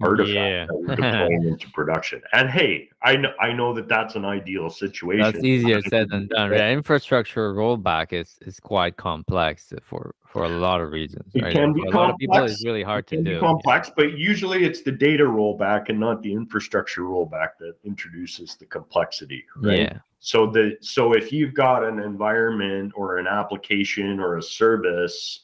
[0.01, 0.67] artifact Yeah.
[0.67, 4.71] that we're deploying into production and hey i know i know that that's an ideal
[4.71, 6.53] situation That's easier said than done.
[6.53, 11.33] Yeah, infrastructure rollback is is quite complex for for a lot of reasons.
[11.35, 11.53] It right?
[11.53, 12.53] can be for a lot of people, complex.
[12.55, 13.41] it's really hard to can be do.
[13.41, 18.65] complex, but usually it's the data rollback and not the infrastructure rollback that introduces the
[18.67, 19.79] complexity, right?
[19.81, 19.99] Yeah.
[20.21, 25.41] So the so if you've got an environment or an application or a service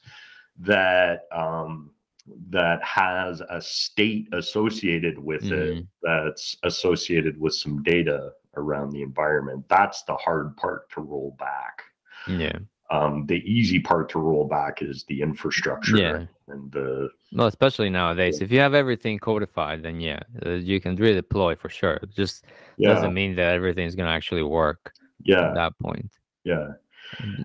[0.60, 1.90] that um,
[2.50, 5.86] that has a state associated with it Mhm.
[6.02, 11.82] that's associated with some data around the environment, that's the hard part to roll back.
[12.26, 12.58] Yeah.
[12.90, 16.26] Um, the easy part to roll back is the infrastructure Yeah.
[16.48, 20.96] and the Well, especially nowadays, if you have everything codified, then yeah, uh, you can
[20.96, 21.94] redeploy for sure.
[22.02, 22.44] It just
[22.76, 24.92] yeah doesn't mean that everything's gonna actually work
[25.24, 26.10] yeah at that point.
[26.44, 26.74] yeah.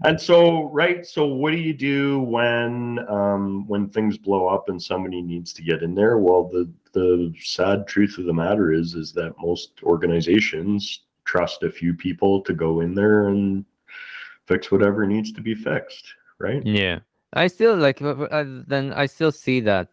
[0.04, 1.06] And so, right.
[1.06, 5.62] So, what do you do when um, when things blow up and somebody needs to
[5.62, 6.18] get in there?
[6.18, 11.72] Well, the the sad truth of the matter is is that most organizations trust a
[11.72, 13.66] few people to go in there and
[14.48, 16.14] fix whatever needs to be fixed.
[16.40, 16.66] Right.
[16.66, 17.00] Yeah,
[17.34, 18.02] I still like.
[18.02, 19.90] uh, uh, Then I still see that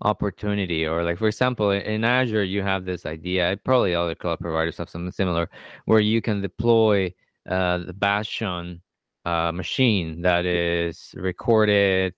[0.00, 3.58] opportunity, or like for example, in Azure, you have this idea.
[3.64, 5.48] Probably other cloud providers have something similar,
[5.84, 7.14] where you can deploy
[7.48, 8.80] uh, the Bastion
[9.24, 12.14] uh, machine that is recorded,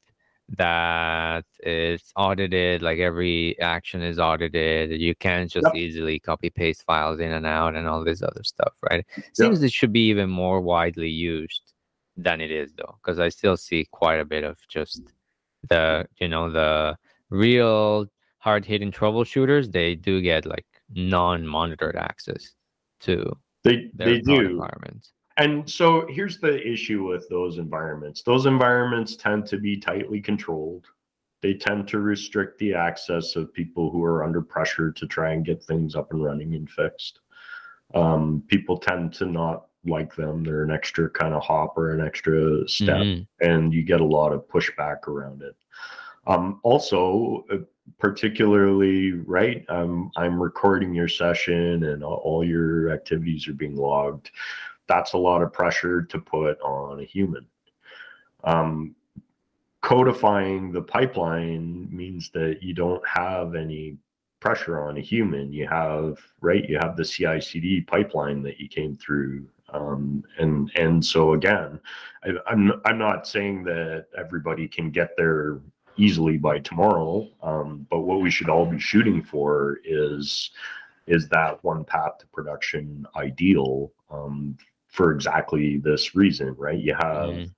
[0.57, 2.83] that is audited.
[2.83, 5.01] Like every action is audited.
[5.01, 5.75] You can't just Yep.
[5.75, 9.05] easily copy paste files in and out and all this other stuff, right?
[9.33, 11.73] Seems it should be even more widely used
[12.17, 15.03] than it is though because i still see quite a bit of just
[15.69, 16.97] the you know the
[17.29, 18.07] real
[18.39, 20.65] hard hitting troubleshooters they do get like
[20.95, 22.55] non-monitored access
[23.01, 24.47] to They their they do.
[24.51, 28.23] environments And so here's the issue with those environments.
[28.23, 30.87] Those environments tend to be tightly controlled.
[31.43, 35.45] They tend to restrict the access of people who are under pressure to try and
[35.45, 37.21] get things up and running and fixed.
[37.95, 40.43] Um, people tend to not like them.
[40.43, 43.27] They're an extra kind of hop or an extra step, Mhm.
[43.41, 45.55] and you get a lot of pushback around it.
[46.27, 47.59] Um, also, uh,
[47.99, 49.67] particularly, right?
[49.69, 54.31] Um, I'm recording your session, and all, all your activities are being logged.
[54.87, 57.47] That's a lot of pressure to put on a human.
[58.45, 58.95] Um,
[59.81, 63.99] codifying the pipeline means that you don't have any
[64.41, 65.53] pressure on a human.
[65.53, 66.69] You have right.
[66.69, 71.81] You have the CI/CD pipeline that you came through, um, and and so again,
[72.25, 75.61] I, I'm I'm not saying that everybody can get there
[75.97, 80.51] easily by tomorrow, um, but what we should all be shooting for is
[81.07, 84.57] is that one path to production ideal um,
[84.95, 86.79] for exactly this reason, right?
[86.79, 87.51] You have Mhm.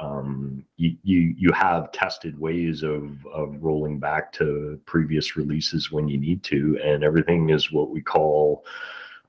[0.00, 6.06] um, you, you you have tested ways of of rolling back to previous releases when
[6.06, 8.64] you need to, and everything is what we call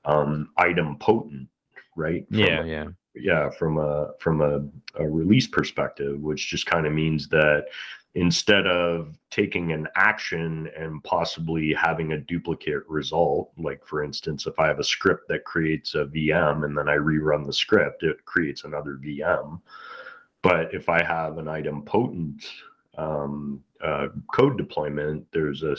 [0.04, 1.48] um, idempotent,
[1.96, 2.24] right?
[2.28, 2.86] From Yeah, a- yeah.
[3.22, 4.60] Yeah from a from a,
[5.00, 7.66] a release perspective which just kind of means that
[8.14, 14.58] instead of taking an action and possibly having a duplicate result like for instance if
[14.58, 18.24] i have a script that creates a vm and then i rerun the script it
[18.24, 19.60] creates another vm
[20.42, 22.44] but if i have an idempotent
[22.98, 25.76] um, uh, code deployment there's a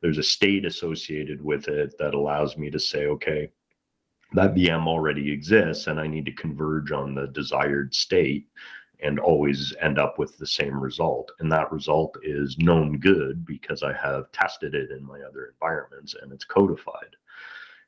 [0.00, 3.50] there's a state associated with it that allows me to say okay
[4.34, 8.48] that VM already exists and I need to converge on the desired state
[9.00, 11.30] and always end up with the same result.
[11.38, 16.14] And that result is known good because I have tested it in my other environments
[16.20, 17.16] and it's codified.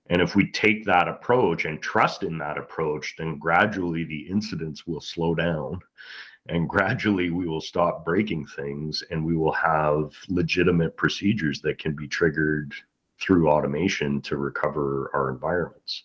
[0.09, 4.87] And if we take that approach and trust in that approach, then gradually the incidents
[4.87, 5.80] will slow down
[6.48, 11.92] and gradually we will stop breaking things and we will have legitimate procedures that can
[11.92, 12.72] be triggered
[13.20, 16.02] through automation to recover our environments.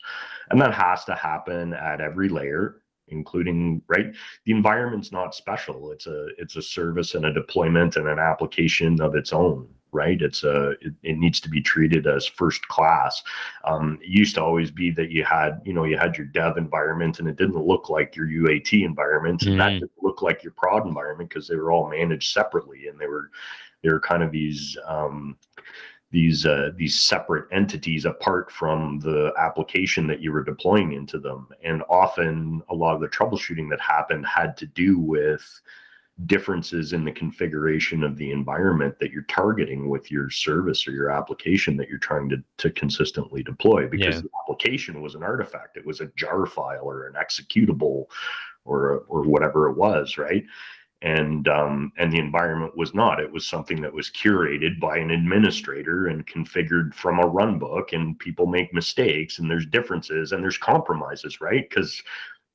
[0.49, 4.13] And that has to happen at every layer, including right.
[4.45, 5.91] The environment's not special.
[5.91, 9.67] It's a it's a service and a deployment and an application of its own.
[9.93, 10.21] Right.
[10.21, 13.21] It's a it, it needs to be treated as first class.
[13.65, 16.55] Um, it used to always be that you had you know you had your dev
[16.55, 19.79] environment and it didn't look like your UAT environment and that Mhm.
[19.81, 23.31] didn't look like your prod environment because they were all managed separately and they were
[23.83, 25.35] they were kind of these um,
[26.11, 31.47] these uh, these separate entities apart from the application that you were deploying into them.
[31.63, 35.43] And often a lot of the troubleshooting that happened had to do with
[36.25, 41.09] differences in the configuration of the environment that you're targeting with your service or your
[41.09, 43.87] application that you're trying to, to consistently deploy.
[43.87, 44.21] Because Yeah.
[44.21, 45.77] the application was an artifact.
[45.77, 48.05] It was a jar file or an executable
[48.65, 50.43] or or whatever it was right
[51.01, 53.19] and um, and the environment was not.
[53.19, 57.93] It was something that was curated by an administrator and configured from a run book.
[57.93, 61.67] And people make mistakes, and there's differences, and there's compromises, right?
[61.67, 62.01] Because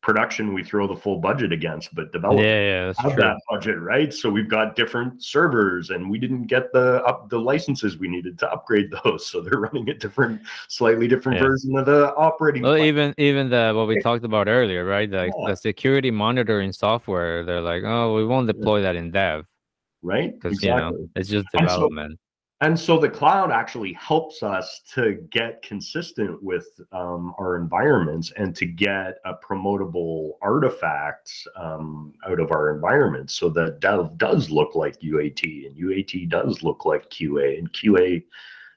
[0.06, 3.80] production we throw the full budget against, but Yeah, development yeah, that's have that budget,
[3.80, 4.14] right?
[4.14, 8.38] So we've got different servers, and we didn't get the up the licenses we needed
[8.38, 11.48] to upgrade those, so they're running a different, slightly different Yeah.
[11.48, 12.62] version of the operating.
[12.62, 15.10] Well, even even the what we talked about earlier, right?
[15.10, 15.48] The Yeah.
[15.48, 19.44] the security monitoring software, they're like, oh, we won't deploy that in dev
[20.02, 20.32] right?
[20.38, 22.16] because you know it's just development.
[22.62, 28.56] And so the cloud actually helps us to get consistent with um, our environments and
[28.56, 34.74] to get a promotable artifact um, out of our environment so that dev does look
[34.74, 38.24] like UAT and UAT does look like QA and QA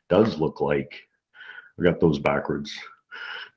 [0.10, 1.08] does look like,
[1.80, 2.78] I got those backwards.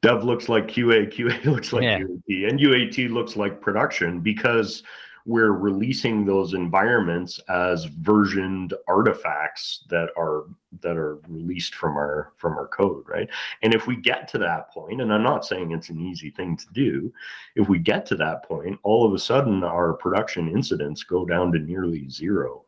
[0.03, 1.99] Dev looks like QA, QA looks like Yeah.
[1.99, 4.85] UAT, and UAT looks like production because
[5.25, 10.45] we're releasing those environments as versioned artifacts that are
[10.81, 13.29] that are released from our from our code right?
[13.63, 16.57] And if we get to that point and i'm not saying it's an easy thing
[16.57, 17.13] to do
[17.57, 21.53] if we get to that point all of a sudden our production incidents go down
[21.53, 22.65] to nearly zero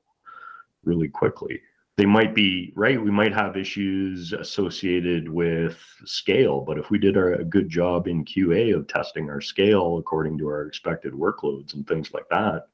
[0.84, 1.60] really quickly
[1.96, 7.16] they might be right we might have issues associated with scale but if we did
[7.16, 11.74] our, a good job in qa of testing our scale according to our expected workloads
[11.74, 12.66] and things like that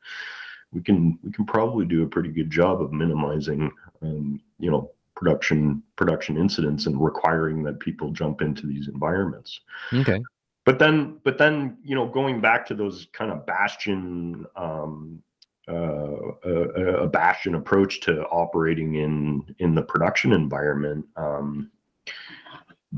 [0.72, 3.70] we can we can probably do a pretty good job of minimizing
[4.02, 9.60] um, you know production production incidents and requiring that people jump into these environments
[9.92, 10.22] Okay.
[10.64, 15.22] but then but then you know going back to those kind of bastion um
[15.70, 21.70] uh, a, a bastion approach to operating in in the production environment um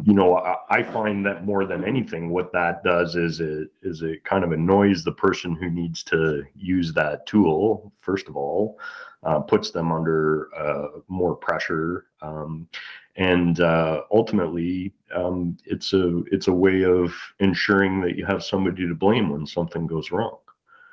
[0.05, 4.03] you know, I, I find that more than anything, what that does is it is
[4.03, 7.93] it kind of annoys the person who needs to use that tool.
[8.01, 8.79] First of all,
[9.23, 12.69] uh, puts them under uh, more pressure, um,
[13.17, 18.89] and uh, ultimately, um, it's a it's a way of ensuring that you have somebody
[18.89, 20.39] to blame when something goes wrong.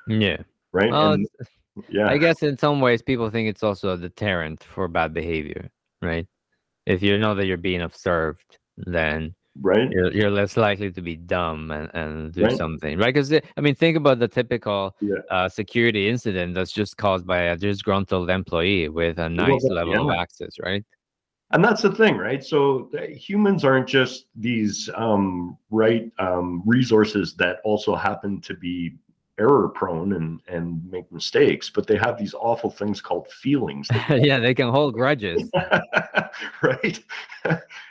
[0.08, 0.42] Yeah.
[0.72, 0.90] Right.
[0.90, 1.26] Well, And-
[1.88, 2.08] yeah.
[2.08, 5.70] I guess in some ways people think it's also a deterrent for bad behavior,
[6.02, 6.26] right?
[6.86, 9.90] If you know that you're being observed, then right.
[9.90, 12.56] you're, you're less likely to be dumb and, and do Right.
[12.56, 13.14] something, right?
[13.14, 15.16] Because I mean, think about the typical Yeah.
[15.30, 20.10] uh, security incident that's just caused by a disgruntled employee with a nice that- level
[20.10, 20.84] of access, right?
[21.52, 27.34] and that's the thing right so uh, humans aren't just these um, right um, resources
[27.34, 28.94] that also happen to be
[29.40, 34.38] error prone and and make mistakes but they have these awful things called feelings yeah,
[34.38, 35.50] they can hold grudges.
[36.62, 37.02] right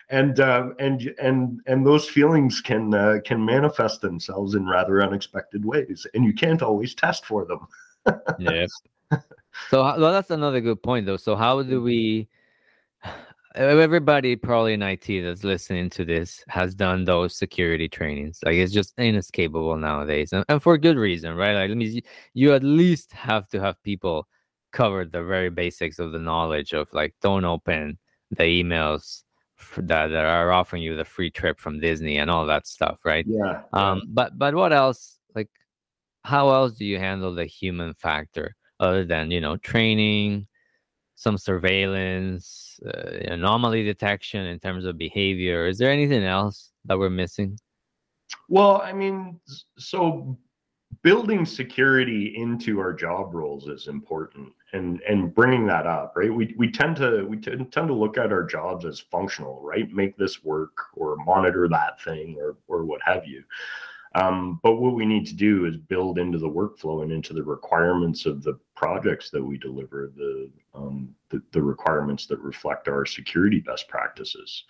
[0.10, 5.66] and um, and and and those feelings can uh, can manifest themselves in rather unexpected
[5.66, 7.68] ways and you can't always test for them
[8.40, 8.66] yeah.
[9.70, 11.18] So well, that's another good point, though.
[11.18, 12.30] So how do we?
[13.60, 18.40] Everybody probably in IT that's listening to this has done those security trainings.
[18.46, 21.54] Like it's just inescapable nowadays, and, and for good reason, right?
[21.54, 22.02] Like, let me.
[22.34, 24.28] You at least have to have people
[24.72, 27.98] cover the very basics of the knowledge of like don't open
[28.32, 29.24] the emails
[29.76, 33.26] that, that are offering you the free trip from Disney and all that stuff, right?
[33.28, 35.18] yeah Um, but but what else?
[35.36, 35.50] Like,
[36.24, 40.48] how else do you handle the human factor other than you know training,
[41.20, 45.68] some surveillance, uh, anomaly detection in terms of behavior?
[45.68, 47.60] Is there anything else that we're missing?
[48.48, 49.38] Well, I mean,
[49.78, 50.38] so
[51.04, 56.56] building security into our job roles is important and and bringing that up right we
[56.58, 60.18] we tend to we tend tend to look at our jobs as functional right make
[60.18, 63.44] this work or monitor that thing or or what have you
[64.16, 67.44] um, but what we need to do is build into the workflow and into the
[67.44, 73.06] requirements of the projects that we deliver the um, the, the requirements that reflect our
[73.06, 74.64] security best practices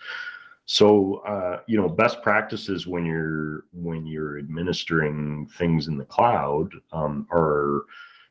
[0.70, 6.72] so uh, you know, best practices when you're when you're administering things in the cloud
[6.92, 7.86] um, are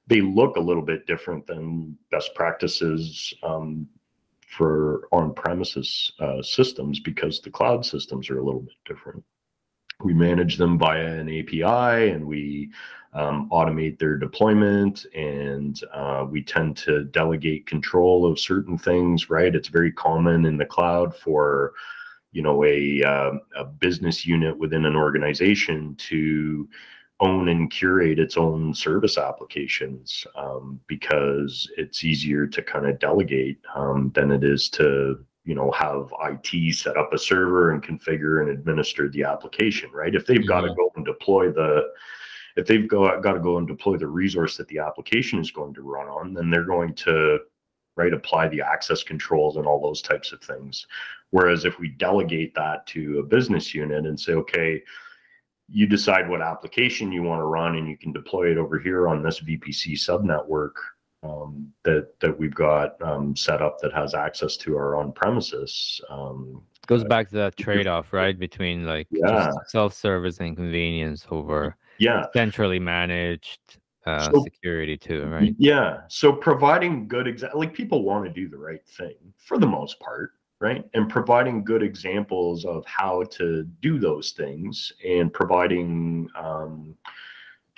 [0.08, 3.86] they look a little bit different than best practices um,
[4.48, 9.22] for on-premises uh, systems because the cloud systems are a little bit different.
[10.02, 12.72] We manage them via an API and we
[13.14, 19.30] um, automate their deployment and uh, we tend to delegate control of certain things.
[19.30, 19.54] Right?
[19.54, 21.74] It's very common in the cloud for
[22.32, 26.70] you know a, um a business unit within an organization to
[27.20, 33.60] own and curate its own service applications um, because it's easier to kind of delegate
[33.76, 35.20] um, than it is to
[35.50, 40.14] you know have IT set up a server and configure and administer the application right
[40.14, 40.76] if they've got to Mhm.
[40.76, 41.92] go and deploy the
[42.56, 45.74] if they've got, got to go and deploy the resource that the application is going
[45.74, 47.40] to run on then they're going to
[47.96, 50.86] right apply the access controls and all those types of things
[51.32, 54.84] Whereas if we delegate that to a business unit and say, okay,
[55.72, 59.08] you decide what application you want to run and you can deploy it over here
[59.08, 60.74] on this VPC subnetwork
[61.24, 66.02] um, that that we've got um, set up that has access to our on-premises.
[66.10, 69.52] Um, Goes back to that trade-off, right, between like Yeah.
[69.68, 75.54] self-service and convenience over yeah, centrally managed uh, So- security too, right?
[75.60, 76.02] Yeah.
[76.08, 80.00] So providing good exa- like people want to do the right thing for the most
[80.00, 80.84] part, right?
[80.96, 86.96] And providing good examples of how to do those things and providing um,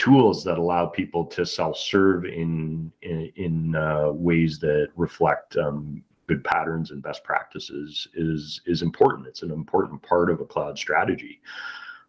[0.02, 6.43] tools that allow people to self-serve in in, in uh, ways that reflect um, good
[6.43, 9.28] patterns and best practices is is important.
[9.28, 11.39] It's an important part of a cloud strategy.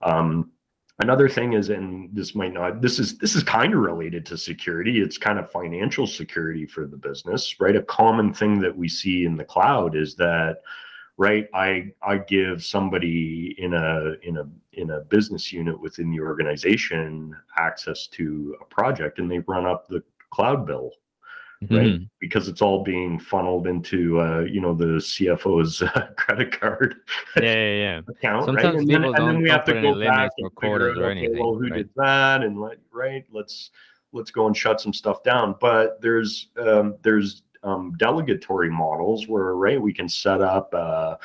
[0.00, 0.50] Um,
[1.00, 4.36] another thing is and this might not this is this is kind of related to
[4.36, 8.88] security it's kind of financial security for the business right a common thing that we
[8.88, 10.58] see in the cloud is that
[11.18, 16.20] right i i give somebody in a in a in a business unit within the
[16.20, 20.90] organization access to a project and they run up the cloud bill
[21.70, 22.08] right Mhm.
[22.18, 26.96] because it's all being funneled into uh, you know the cfo's uh, credit card
[27.36, 28.00] Yeah, yeah, yeah.
[28.08, 28.74] account, Sometimes right?
[28.78, 31.54] And then, and then we have to go back and figure out, or okay, well,
[31.54, 31.74] who right?
[31.74, 32.42] did that?
[32.42, 33.70] And let right, let's
[34.12, 35.54] let's go and shut some stuff down.
[35.60, 41.16] But there's um, there's um, delegatory models where right we can set up uh,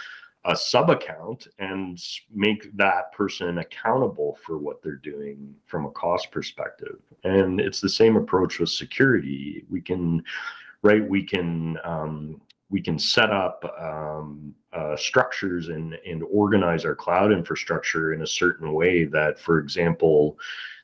[0.46, 2.02] a sub account and
[2.34, 7.00] make that person accountable for what they're doing from a cost perspective.
[7.24, 9.66] And it's the same approach with security.
[9.70, 10.24] We can
[10.84, 16.96] right we can um, we can set up um, uh, structures and and organize our
[16.96, 20.38] cloud infrastructure in a certain way that, for example,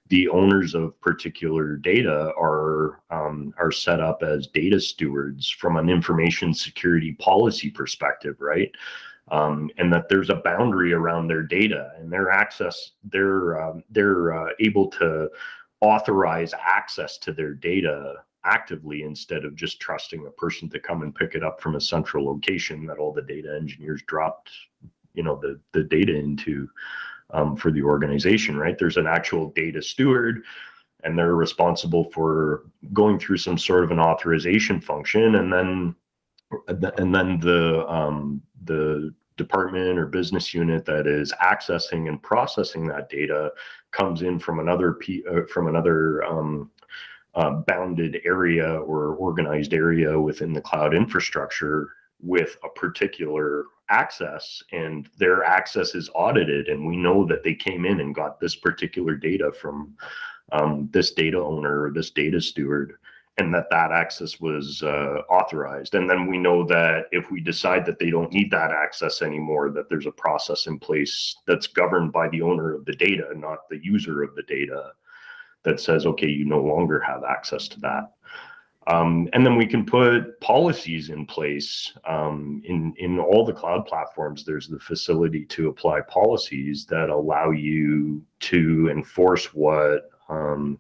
[0.10, 5.90] the owners of particular data are um, are set up as data stewards from an
[5.90, 8.72] information security policy perspective, right?
[9.32, 12.92] Um, and that there's a boundary around their data and their access.
[13.12, 15.30] They're um, they're uh, able to
[15.80, 21.16] authorize access to their data actively instead of just trusting a person to come and
[21.16, 24.50] pick it up from a central location that all the data engineers dropped
[25.14, 26.68] you know the the data into
[27.34, 28.78] um, for the organization right?
[28.78, 30.44] There's an actual data steward
[31.04, 32.64] and they're responsible for
[32.94, 35.96] going through some sort of an authorization function and then
[36.68, 43.10] and then the um, the department or business unit that is accessing and processing that
[43.10, 43.52] data
[43.92, 46.70] comes in from another P, uh, from another um,
[47.36, 51.90] uh, bounded area or organized area within the cloud infrastructure
[52.24, 57.86] with a particular access and their access is audited and we know that they came
[57.86, 59.94] in and got this particular data from
[60.52, 62.94] um, this data owner or this data steward
[63.38, 67.86] and that that access was uh, authorized and then we know that if we decide
[67.86, 72.12] that they don't need that access anymore that there's a process in place that's governed
[72.12, 74.92] by the owner of the data not the user of the data
[75.64, 78.12] that says, okay, you no longer have access to that.
[78.88, 83.86] Um, and then we can put policies in place um, in in all the cloud
[83.86, 84.44] platforms.
[84.44, 90.78] There's the facility to apply policies that allow you to enforce what um,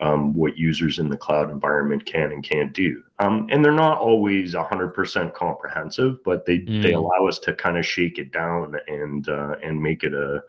[0.00, 3.02] um what users in the cloud environment can and can't do.
[3.18, 6.82] Um, and they're not always 100% comprehensive, but they mm.
[6.82, 10.40] they allow us to kind of shake it down and uh, and make it a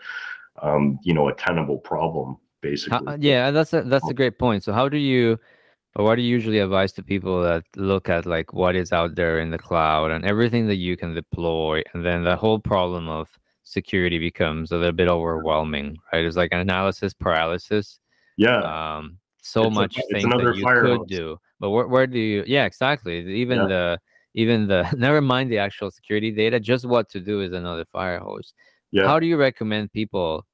[0.61, 2.99] um, you know a tenable problem basically.
[3.07, 4.63] How, yeah, that's a, that's a great point.
[4.63, 5.39] So how do you
[5.95, 9.15] or what do you usually advise to people that look at like what is out
[9.15, 13.09] there in the cloud and everything that you can deploy and then the whole problem
[13.09, 13.27] of
[13.63, 16.25] security becomes a little bit overwhelming, right?
[16.25, 17.99] It's like an analysis paralysis.
[18.37, 18.61] Yeah.
[18.61, 21.37] Um so it's much a, things that you could do.
[21.59, 23.19] But where, where do you yeah, exactly.
[23.35, 23.67] Even yeah.
[23.67, 23.99] the
[24.33, 28.19] even the never mind the actual security data, just what to do is another fire
[28.19, 28.53] hose.
[28.91, 29.05] Yeah.
[29.05, 30.45] How do you recommend people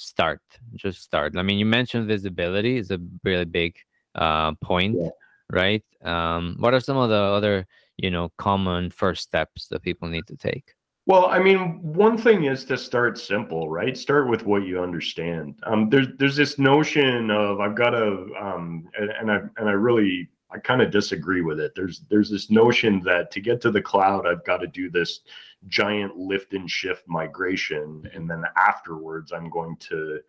[0.00, 0.40] start
[0.76, 3.74] just start i mean you mentioned visibility is a really big
[4.18, 5.08] uh, point yeah.
[5.50, 7.66] right um, what are some of the other
[7.96, 10.74] you know common first steps that people need to take
[11.08, 13.96] well, I mean, one thing is to start simple, right?
[13.96, 15.58] Start with what you understand.
[15.62, 19.72] Um, there's there's this notion of I've got to, um, and, and I and I
[19.72, 21.72] really I kind of disagree with it.
[21.74, 25.20] There's there's this notion that to get to the cloud, I've got to do this
[25.68, 30.20] giant lift and shift migration, and then afterwards, I'm going to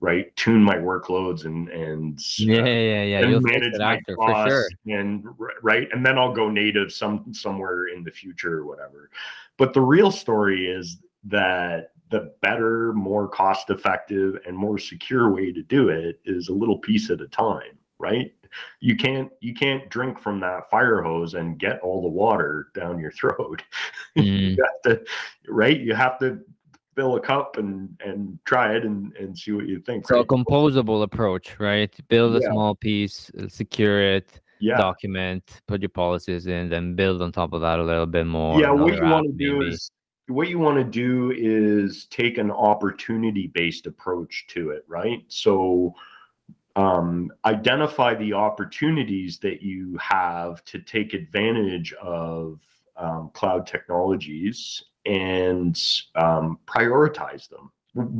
[0.00, 4.52] right tune my workloads and and yeah uh, yeah yeah and You'll manage my costs
[4.52, 4.68] sure.
[4.86, 5.24] and
[5.62, 9.10] right and then I'll go native some somewhere in the future or whatever.
[9.56, 15.52] But the real story is that the better, more cost effective, and more secure way
[15.52, 18.32] to do it is a little piece at a time, right?
[18.80, 22.98] you can't you can't drink from that fire hose and get all the water down
[22.98, 23.62] your throat.
[24.16, 24.56] Mm.
[24.56, 25.04] you have to,
[25.48, 25.78] right?
[25.78, 26.40] You have to
[26.94, 30.06] fill a cup and and try it and and see what you think.
[30.06, 30.24] So right?
[30.24, 31.92] a composable approach, right?
[32.08, 32.50] Build a yeah.
[32.50, 34.76] small piece, secure it, yeah.
[34.76, 38.60] document, put your policies in, then build on top of that a little bit more.
[38.60, 39.90] Yeah, what you want to do is
[40.28, 45.22] what you want to do is take an opportunity based approach to it, right?
[45.28, 45.94] So
[46.76, 52.60] um, identify the opportunities that you have to take advantage of
[52.96, 55.80] um, cloud technologies and
[56.14, 57.70] um, prioritize them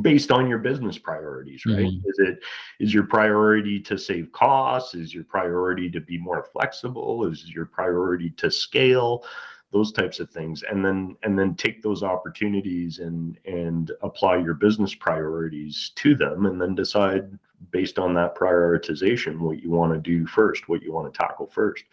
[0.01, 1.85] based on your business priorities right?
[1.85, 2.09] Mm-hmm.
[2.09, 2.39] is it
[2.79, 4.95] is your priority to save costs?
[4.95, 7.25] Is your priority to be more flexible?
[7.25, 9.25] Is your priority to scale?
[9.71, 10.63] Those types of things.
[10.63, 16.45] And then and then take those opportunities and and apply your business priorities to them
[16.45, 17.37] and then decide
[17.71, 21.47] based on that prioritization what you want to do first what you want to tackle
[21.47, 21.83] first.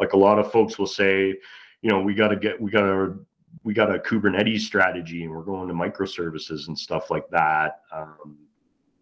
[0.00, 1.36] Like a lot of folks will say
[1.82, 3.24] you know we got to get we got to
[3.64, 7.82] we got a kubernetes strategy and we're going to microservices and stuff like that.
[7.92, 8.38] Um,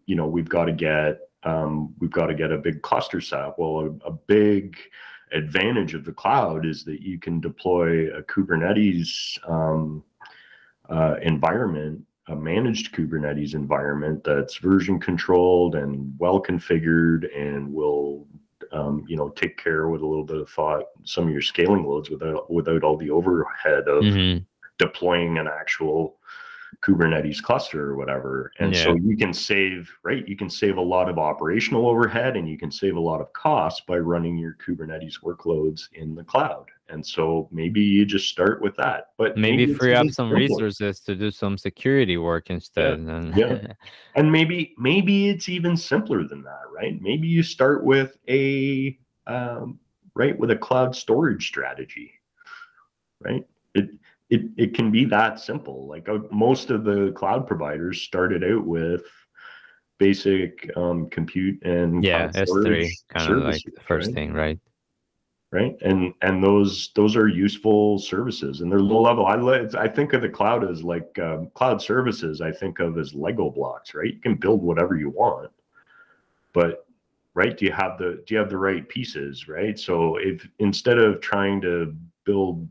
[0.05, 3.39] you know we've got to get um, we've got to get a big cluster set
[3.39, 3.59] up.
[3.59, 4.77] Well a, a big
[5.33, 10.03] advantage of the cloud is that you can deploy a kubernetes um,
[10.89, 18.27] uh, environment a managed Kubernetes environment that's version controlled and well configured and will
[18.71, 21.85] um, you know take care with a little bit of thought some of your scaling
[21.85, 24.43] loads without without all the overhead of mm-hmm.
[24.77, 26.17] deploying an actual
[26.81, 28.51] Kubernetes cluster or whatever.
[28.59, 28.83] And yeah.
[28.83, 30.27] so you can save, right?
[30.27, 33.31] You can save a lot of operational overhead and you can save a lot of
[33.33, 36.67] costs by running your Kubernetes workloads in the cloud.
[36.89, 39.07] And so maybe you just start with that.
[39.17, 42.99] But maybe, it's free up some resources to do some security work instead.
[42.99, 43.73] and yeah.
[44.15, 46.99] And maybe maybe it's even simpler than that, right?
[47.01, 49.79] Maybe you start with a um,
[50.15, 52.11] right with a cloud storage strategy,
[53.19, 53.45] right?
[53.75, 53.89] It
[54.29, 55.87] it it can be that simple.
[55.87, 59.03] Like uh, most of the cloud providers started out with
[59.99, 64.15] basic um, compute and yeah, S three kind of like the first right?
[64.15, 64.59] thing, right?
[65.51, 65.77] Right?
[65.81, 69.25] And and those those are useful services and they're low level.
[69.25, 73.13] I i think of the cloud as like um, cloud services i think of as
[73.13, 74.13] lego blocks right?
[74.13, 75.51] You can build whatever you want
[76.53, 76.85] but
[77.33, 79.77] right do you have the do you have the right pieces right?
[79.79, 81.95] So if instead of trying to
[82.25, 82.67] build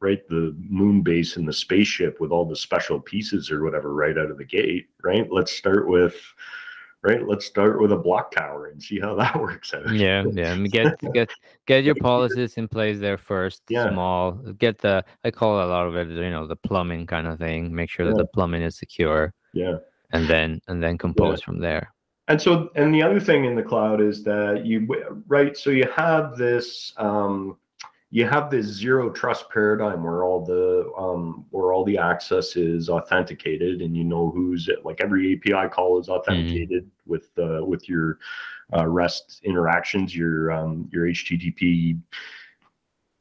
[0.00, 4.16] right the moon base and the spaceship with all the special pieces or whatever right
[4.16, 5.30] out of the gate right?
[5.30, 6.16] Let's start with
[7.06, 10.54] right let's start with a block tower and see how that works out Yeah, yeah.
[10.76, 11.30] Get get
[11.66, 13.62] get your policies in place there first.
[13.68, 13.90] Yeah.
[13.90, 14.32] Small.
[14.64, 17.74] Get the I call a lot of it, you know, the plumbing kind of thing.
[17.74, 18.22] Make sure that Yeah.
[18.24, 19.76] the plumbing is secure, yeah
[20.12, 21.92] and then and then compose from there.
[22.28, 24.78] And so, and the other thing in the cloud is that you,
[25.28, 25.56] right?
[25.56, 27.56] So you have this, um,
[28.10, 32.88] you have this zero trust paradigm where all the, um, where all the access is
[32.88, 34.84] authenticated, and you know who's it.
[34.84, 38.18] Like every API call is authenticated with, uh, with your
[38.76, 40.14] uh, REST interactions.
[40.14, 41.98] Your, um, your HTTP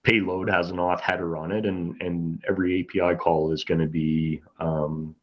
[0.04, 3.88] payload has an auth header on it, and and every API call is going to
[3.88, 5.16] be um,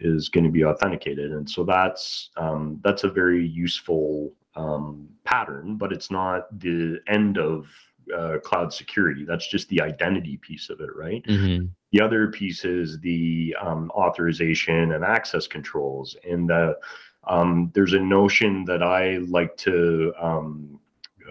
[0.00, 5.76] is going to be authenticated and so that's um, that's a very useful um, pattern
[5.76, 7.68] but it's not the end of
[8.16, 9.24] uh, cloud security.
[9.24, 11.24] That's just the identity piece of it right?
[11.26, 16.16] Hmm the other piece is the um, authorization and access controls.
[16.28, 16.74] And uh,
[17.26, 20.80] um, there's a notion that i like to um,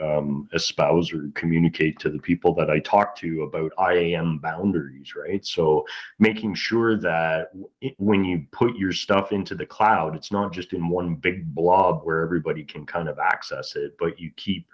[0.01, 5.43] um, espouse or communicate to the people that I talk to about IAM boundaries, right?
[5.43, 5.85] So
[6.19, 7.49] making sure that
[7.97, 12.01] when you put your stuff into the cloud, it's not just in one big blob
[12.03, 14.67] where everybody can kind of access it, but you keep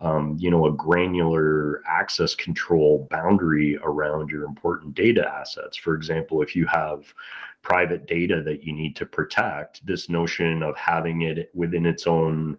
[0.00, 5.76] um, you know, a granular access control boundary around your important data assets.
[5.76, 7.12] For example, if you have
[7.62, 12.58] private data that you need to protect, this notion of having it within its own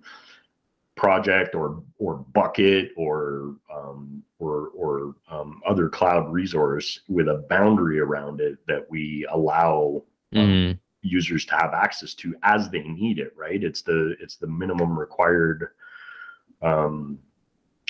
[0.98, 8.00] project or or bucket or um, or or um, other cloud resource with a boundary
[8.00, 10.72] around it that we allow hmm
[11.02, 15.00] users to have access to as they need it right it's the it's the minimum
[15.00, 15.70] required
[16.62, 17.18] um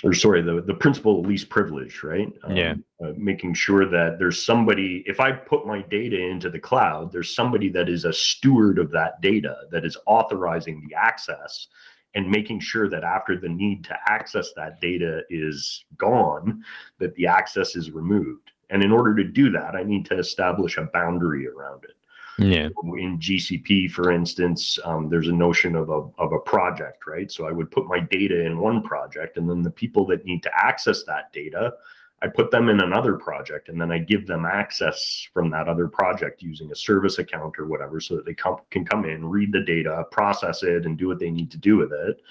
[0.03, 2.31] or sorry the the principle of least privilege right?
[2.43, 2.75] Um, Yeah.
[3.03, 7.33] uh, making sure that there's somebody if i put my data into the cloud there's
[7.35, 11.67] somebody that is a steward of that data that is authorizing the access
[12.15, 16.63] and making sure that after the need to access that data is gone
[16.97, 18.49] that the access is removed.
[18.71, 21.95] And in order to do that i need to establish a boundary around it
[22.39, 22.69] Yeah.
[22.97, 27.31] in GCP, for instance, um, there's a notion of a, of a project, right?
[27.31, 30.43] So I would put my data in one project, and then the people that need
[30.43, 31.73] to access that data,
[32.21, 35.87] I put them in another project, and then I give them access from that other
[35.87, 39.51] project using a service account or whatever, so that they come, can come in, read
[39.51, 42.21] the data, process it, and do what they need to do with it.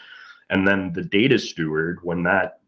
[0.51, 2.61] And then the data steward, when that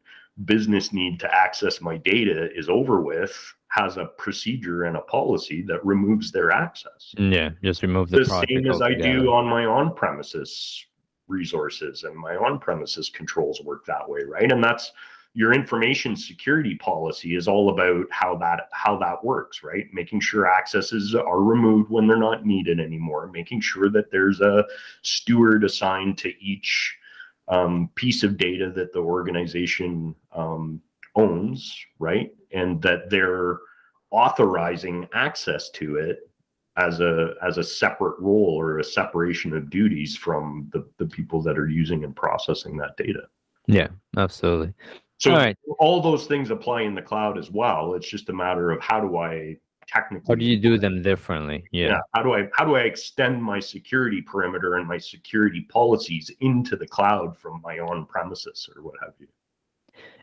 [0.44, 5.62] business need to access my data is over with, has a procedure and a policy
[5.62, 7.50] that removes their access Yeah.
[7.62, 10.86] Just remove the, the same as I do on my on-premises
[11.28, 14.50] resources and my on-premises controls work that way, right?
[14.50, 14.92] And that's
[15.34, 19.86] your information security policy is all about how that how that works, right?
[19.92, 24.64] Making sure accesses are removed when they're not needed anymore, making sure that there's a
[25.02, 26.96] steward assigned to each
[27.46, 30.82] um, piece of data that the organization um,
[31.16, 32.30] owns, right?
[32.52, 33.58] And that they're
[34.10, 36.30] authorizing access to it
[36.76, 41.42] as a as a separate role or a separation of duties from the the people
[41.42, 43.22] that are using and processing that data.
[43.66, 43.88] Yeah.
[44.16, 44.72] Absolutely.
[45.18, 45.56] So All right.
[45.78, 47.94] all those things apply in the cloud as well.
[47.94, 49.56] It's just a matter of how do I
[49.86, 51.64] technically How do you do them differently?
[51.72, 52.00] Yeah.
[52.14, 56.76] How do I how do I extend my security perimeter and my security policies into
[56.76, 59.28] the cloud from my on premises or what have you?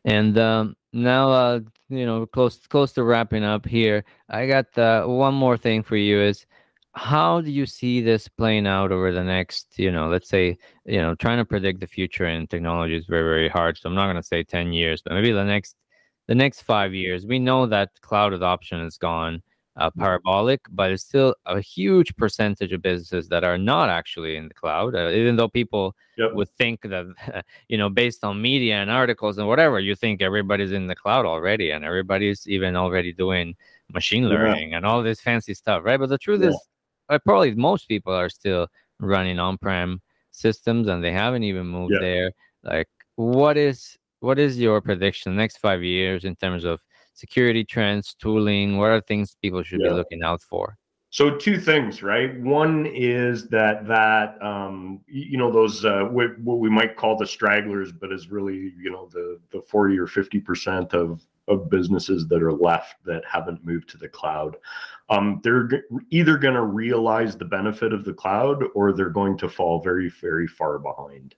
[0.05, 4.03] And um, now, uh, you know, close close to wrapping up here.
[4.29, 6.45] I got uh, one more thing for you: is
[6.93, 10.97] how do you see this playing out over the next, you know, let's say, you
[10.97, 13.77] know, trying to predict the future in technology is very very hard.
[13.77, 15.75] So I'm not going to say ten years, but maybe the next
[16.27, 17.25] the next five years.
[17.25, 19.41] We know that cloud adoption is gone.
[19.77, 24.47] Uh, parabolic, but it's still a huge percentage of businesses that are not actually in
[24.47, 24.95] the cloud.
[24.95, 26.31] Uh, even though people Yep.
[26.33, 30.71] would think that, you know, based on media and articles and whatever, you think everybody's
[30.71, 33.55] in the cloud already, and everybody's even already doing
[33.93, 34.29] machine Yeah.
[34.29, 35.99] learning and all this fancy stuff, right?
[35.99, 36.49] But the truth Yeah.
[36.49, 36.67] is,
[37.09, 38.67] uh, probably most people are still
[38.99, 40.01] running on-prem
[40.31, 41.99] systems, and they haven't even moved Yeah.
[41.99, 42.31] there.
[42.63, 46.81] Like, what is what is your prediction next five years in terms of
[47.17, 48.77] security trends, tooling?
[48.77, 49.89] What are things people should Yeah.
[49.89, 50.77] be looking out for?
[51.09, 52.37] So two things, right?
[52.41, 57.25] One is that that um, you know those uh, what, what we might call the
[57.25, 62.27] stragglers, but is really you know the the forty or fifty percent of of businesses
[62.27, 64.57] that are left that haven't moved to the cloud.
[65.09, 65.69] Um, they're
[66.09, 70.09] either going to realize the benefit of the cloud or they're going to fall very
[70.09, 71.35] very far behind.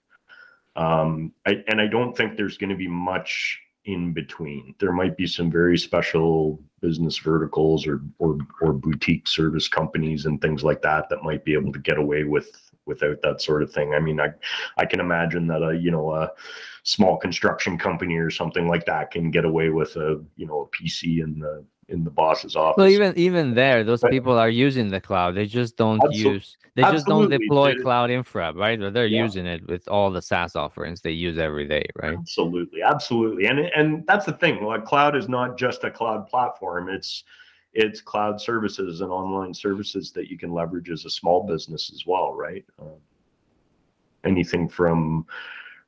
[0.74, 3.60] Um, I, and I don't think there's going to be much
[3.92, 4.74] in between.
[4.78, 10.40] There might be some very special business verticals or or or boutique service companies and
[10.40, 13.72] things like that that might be able to get away with without that sort of
[13.72, 13.94] thing.
[13.94, 14.28] I mean, I
[14.76, 16.30] I can imagine that a you know a
[16.82, 20.76] small construction company or something like that can get away with a you know a
[20.76, 22.78] PC and the in the boss's office.
[22.78, 25.34] Well, even even there, those But- people are using the cloud.
[25.34, 26.56] They just don't use.
[26.76, 28.78] They just don't deploy cloud infra, right?
[28.78, 29.24] But they're Yeah.
[29.24, 32.16] using it with all the SaaS offerings they use every day, right?
[32.16, 34.62] Absolutely, absolutely, and and that's the thing.
[34.64, 36.88] Like cloud is not just a cloud platform.
[36.88, 37.24] It's
[37.72, 42.04] it's cloud services and online services that you can leverage as a small business as
[42.06, 42.64] well, right?
[42.80, 42.98] Um,
[44.24, 45.26] anything from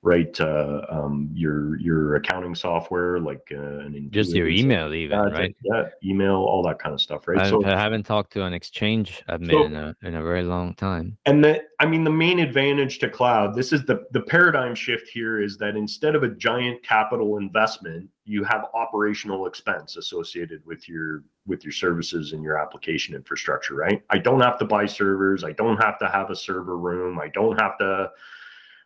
[0.03, 5.25] right uh, um, your your accounting software like uh, an Just your email, even, yeah,
[5.25, 5.57] right?
[5.63, 7.39] yeah, email, all that kind of stuff, right?
[7.39, 10.43] I, so I haven't talked to an exchange admin So- in, a, in a very
[10.43, 11.17] long time.
[11.25, 15.09] And the, I mean, the main advantage to cloud, this is the, the paradigm shift
[15.09, 20.89] here is that instead of a giant capital investment, you have operational expense associated with
[20.89, 24.03] your with your services and your application infrastructure, right?
[24.11, 25.43] I don't have to buy servers.
[25.43, 27.19] I don't have to have a server room.
[27.19, 28.11] I don't have to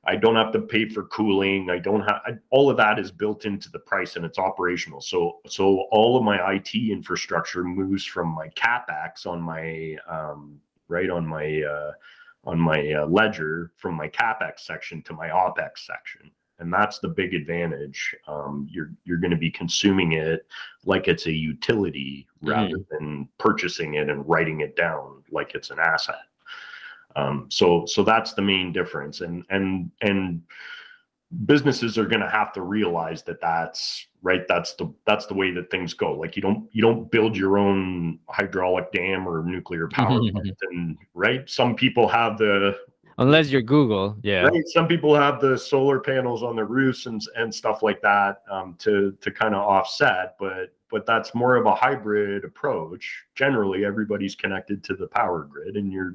[0.07, 1.68] I don't have to pay for cooling.
[1.68, 5.00] I don't have I, all of that is built into the price and it's operational.
[5.00, 11.11] So so all of my IT infrastructure moves from my capex on my um, right
[11.11, 11.92] on my uh,
[12.44, 16.30] on my uh, ledger from my capex section to my opex section,
[16.61, 18.14] and that's the big advantage.
[18.28, 20.46] Um, you're you're going to be consuming it
[20.84, 25.80] like it's a utility rather than purchasing it and writing it down like it's an
[25.80, 26.22] asset.
[27.16, 30.42] Um, so so that's the main difference, and and and
[31.46, 35.50] businesses are going to have to realize that that's right that's the that's the way
[35.50, 36.12] that things go.
[36.12, 40.96] Like you don't you don't build your own hydraulic dam or nuclear power plant and
[41.14, 41.48] right?
[41.48, 42.76] Some people have the
[43.18, 44.42] Unless you're Google, yeah.
[44.42, 48.42] right some people have the solar panels on their roofs and and stuff like that
[48.50, 53.24] um, to to kind of offset but but that's more of a hybrid approach.
[53.34, 56.14] Generally everybody's connected to the power grid and you're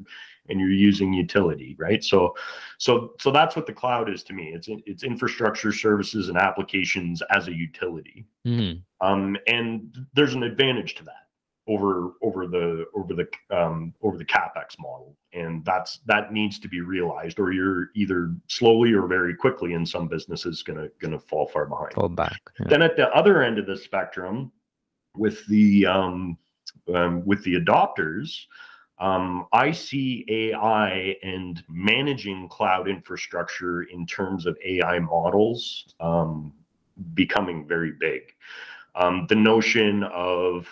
[0.49, 2.35] and you're using utility right so
[2.77, 7.21] so so that's what the cloud is to me it's it's infrastructure services and applications
[7.29, 8.81] as a utility Mhm.
[9.01, 11.27] um, and there's an advantage to that
[11.67, 16.67] over over the over the um, over the capex model, and that's that needs to
[16.67, 21.47] be realized, or you're either slowly or very quickly in some businesses gonna gonna fall
[21.47, 21.93] far behind.
[21.93, 22.41] Fall back.
[22.59, 22.65] yeah.
[22.67, 24.51] Then at the other end of the spectrum,
[25.15, 26.35] with the um,
[26.93, 28.45] um, with the adopters,
[29.01, 36.53] um, I see AI and managing cloud infrastructure in terms of AI models um,
[37.15, 38.21] becoming very big.
[38.95, 40.67] Um, the notion of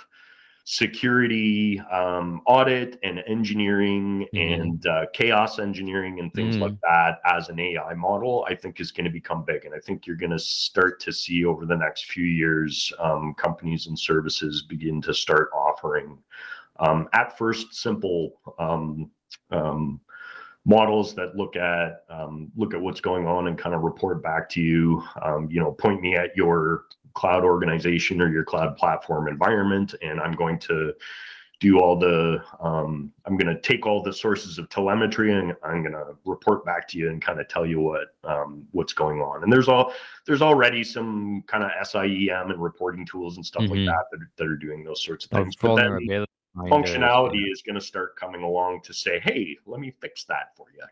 [0.64, 4.62] security um, audit and engineering Mhm.
[4.62, 6.62] and uh, chaos engineering and things Mm.
[6.62, 9.66] like that as an AI model, I think is going to become big.
[9.66, 13.34] And I think you're going to start to see over the next few years um,
[13.34, 16.20] companies and services begin to start offering
[16.80, 19.10] um, at first simple um,
[19.52, 20.00] um,
[20.66, 24.50] models that look at um, look at what's going on and kind of report back
[24.50, 25.04] to you.
[25.22, 30.20] Um, you know, point me at your cloud organization or your cloud platform environment, and
[30.20, 30.94] I'm going to
[31.60, 35.82] do all the um, i'm going to take all the sources of telemetry and i'm
[35.82, 39.22] going to report back to you and kind of tell you what um, what's going
[39.22, 39.94] on and there's all
[40.26, 43.70] there's already some kind of SIEM and reporting tools and stuff Mhm.
[43.72, 46.32] like that, that that are doing those sorts of things but then vulnerability.
[46.68, 50.68] Functionality is going to start coming along to say hey let me fix that for
[50.76, 50.84] you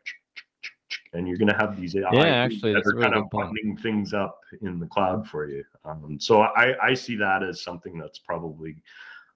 [1.13, 3.82] and you're going to have these AI Yeah, actually, that are really kind of point.
[3.82, 7.97] things up in the cloud for you um, so I, I see that as something
[7.97, 8.82] that's probably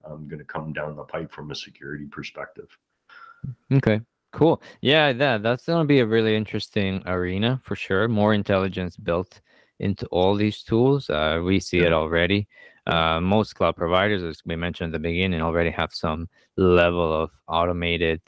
[0.04, 2.68] um, going to come down the pipe from a security perspective.
[3.72, 4.00] Okay,
[4.32, 4.62] cool.
[4.80, 8.08] Yeah, that that's gonna be a really interesting arena for sure.
[8.08, 9.40] More intelligence built
[9.78, 11.10] into all these tools.
[11.10, 12.46] Uh, we see it already.
[12.86, 17.30] Uh, most cloud providers, as we mentioned at the beginning, already have some level of
[17.48, 18.20] automated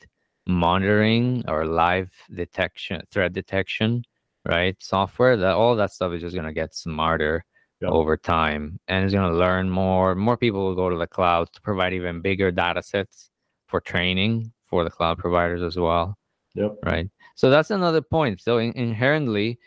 [0.47, 4.05] monitoring or live detection, threat detection,
[4.45, 4.77] right?
[4.81, 7.45] Software that all that stuff is just going to get smarter
[7.81, 7.91] Yep.
[7.91, 10.15] over time and it's going to learn more.
[10.15, 13.31] More people will go to the cloud to provide even bigger data sets
[13.67, 16.17] for training for the cloud providers as well
[16.55, 16.79] Yep.
[16.85, 19.59] right so that's another point so in- inherently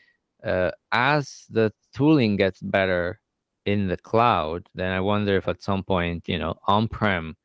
[0.44, 3.20] uh, as the tooling gets better
[3.68, 7.36] in the cloud then i wonder if at some point you know on-prem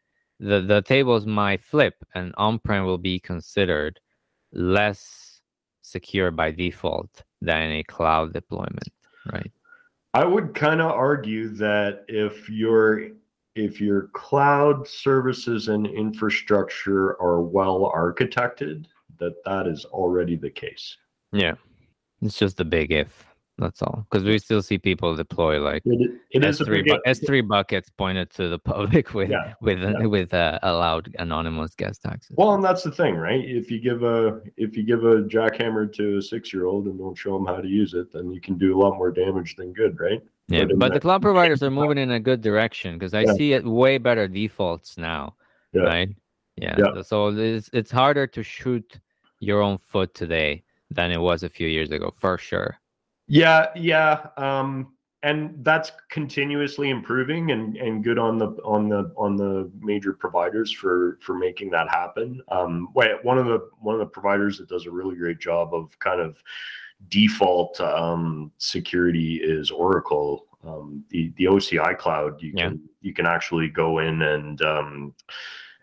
[0.41, 4.01] the, the tables might flip and on-prem will be considered
[4.53, 5.41] less
[5.83, 8.93] secure by default than a cloud deployment
[9.33, 9.53] right?
[10.14, 13.09] I would kind of argue that if your
[13.55, 18.87] if your cloud services and infrastructure are well architected,
[19.18, 20.97] that that is already the case.
[21.33, 21.55] yeah.
[22.23, 23.27] It's just a big if
[23.59, 26.86] that's all because we still see people deploy like It, it is a S3 big
[26.86, 30.07] bu- S3 buckets pointed to the public with Yeah, with yeah.
[30.07, 32.34] with uh, allowed anonymous guest access.
[32.36, 33.44] Well, and that's the thing, right?
[33.44, 36.98] If you give a if you give a jackhammer to a six year old and
[36.98, 39.55] don't show them how to use it, then you can do a lot more damage
[39.57, 40.20] than good, right?
[40.48, 43.34] yeah, but but the cloud providers are moving in a good direction because I Yeah.
[43.34, 45.34] see it way better defaults now,
[45.74, 46.09] right?
[46.57, 46.76] Yeah.
[46.78, 47.03] Yeah.
[47.03, 48.98] So it's it's harder to shoot
[49.40, 52.78] your own foot today than it was a few years ago, for sure.
[53.33, 54.26] Yeah, yeah.
[54.37, 60.12] Um, and that's continuously improving and, and good on the on the on the major
[60.12, 62.43] providers for for making that happen.
[62.49, 65.72] Um, wait, one of the one of the providers that does a really great job
[65.72, 66.37] of kind of
[67.09, 70.47] default um, security is Oracle.
[70.62, 72.68] Um, the the OCI cloud you Yeah.
[72.68, 75.14] can you can actually go in and um,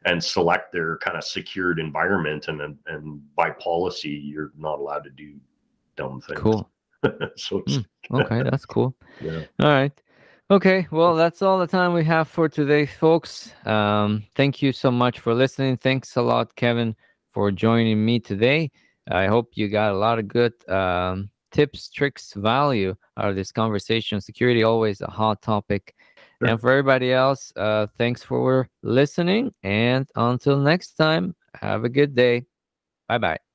[0.05, 5.03] and select their kind of secured environment and and- and by policy you're not allowed
[5.05, 5.33] to do
[5.95, 6.39] dumb things.
[6.39, 6.69] Cool.
[7.35, 7.79] so it's,
[8.11, 8.95] Okay, that's cool.
[9.21, 9.43] yeah.
[9.59, 9.91] All right.
[10.51, 13.53] Okay, well, that's all the time we have for today, folks.
[13.65, 15.77] Um, thank you so much for listening.
[15.77, 16.95] Thanks a lot, Kevin,
[17.31, 18.71] for joining me today.
[19.11, 23.51] I hope you got a lot of good um, tips, tricks, value out of this
[23.51, 24.21] conversation.
[24.21, 25.93] Security always a hot topic.
[26.41, 26.49] Sure.
[26.49, 29.51] And for everybody else, uh, thanks for listening.
[29.61, 32.45] And until next time, have a good day.
[33.07, 33.48] Bye bye.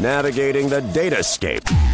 [0.00, 1.93] Navigating the datascape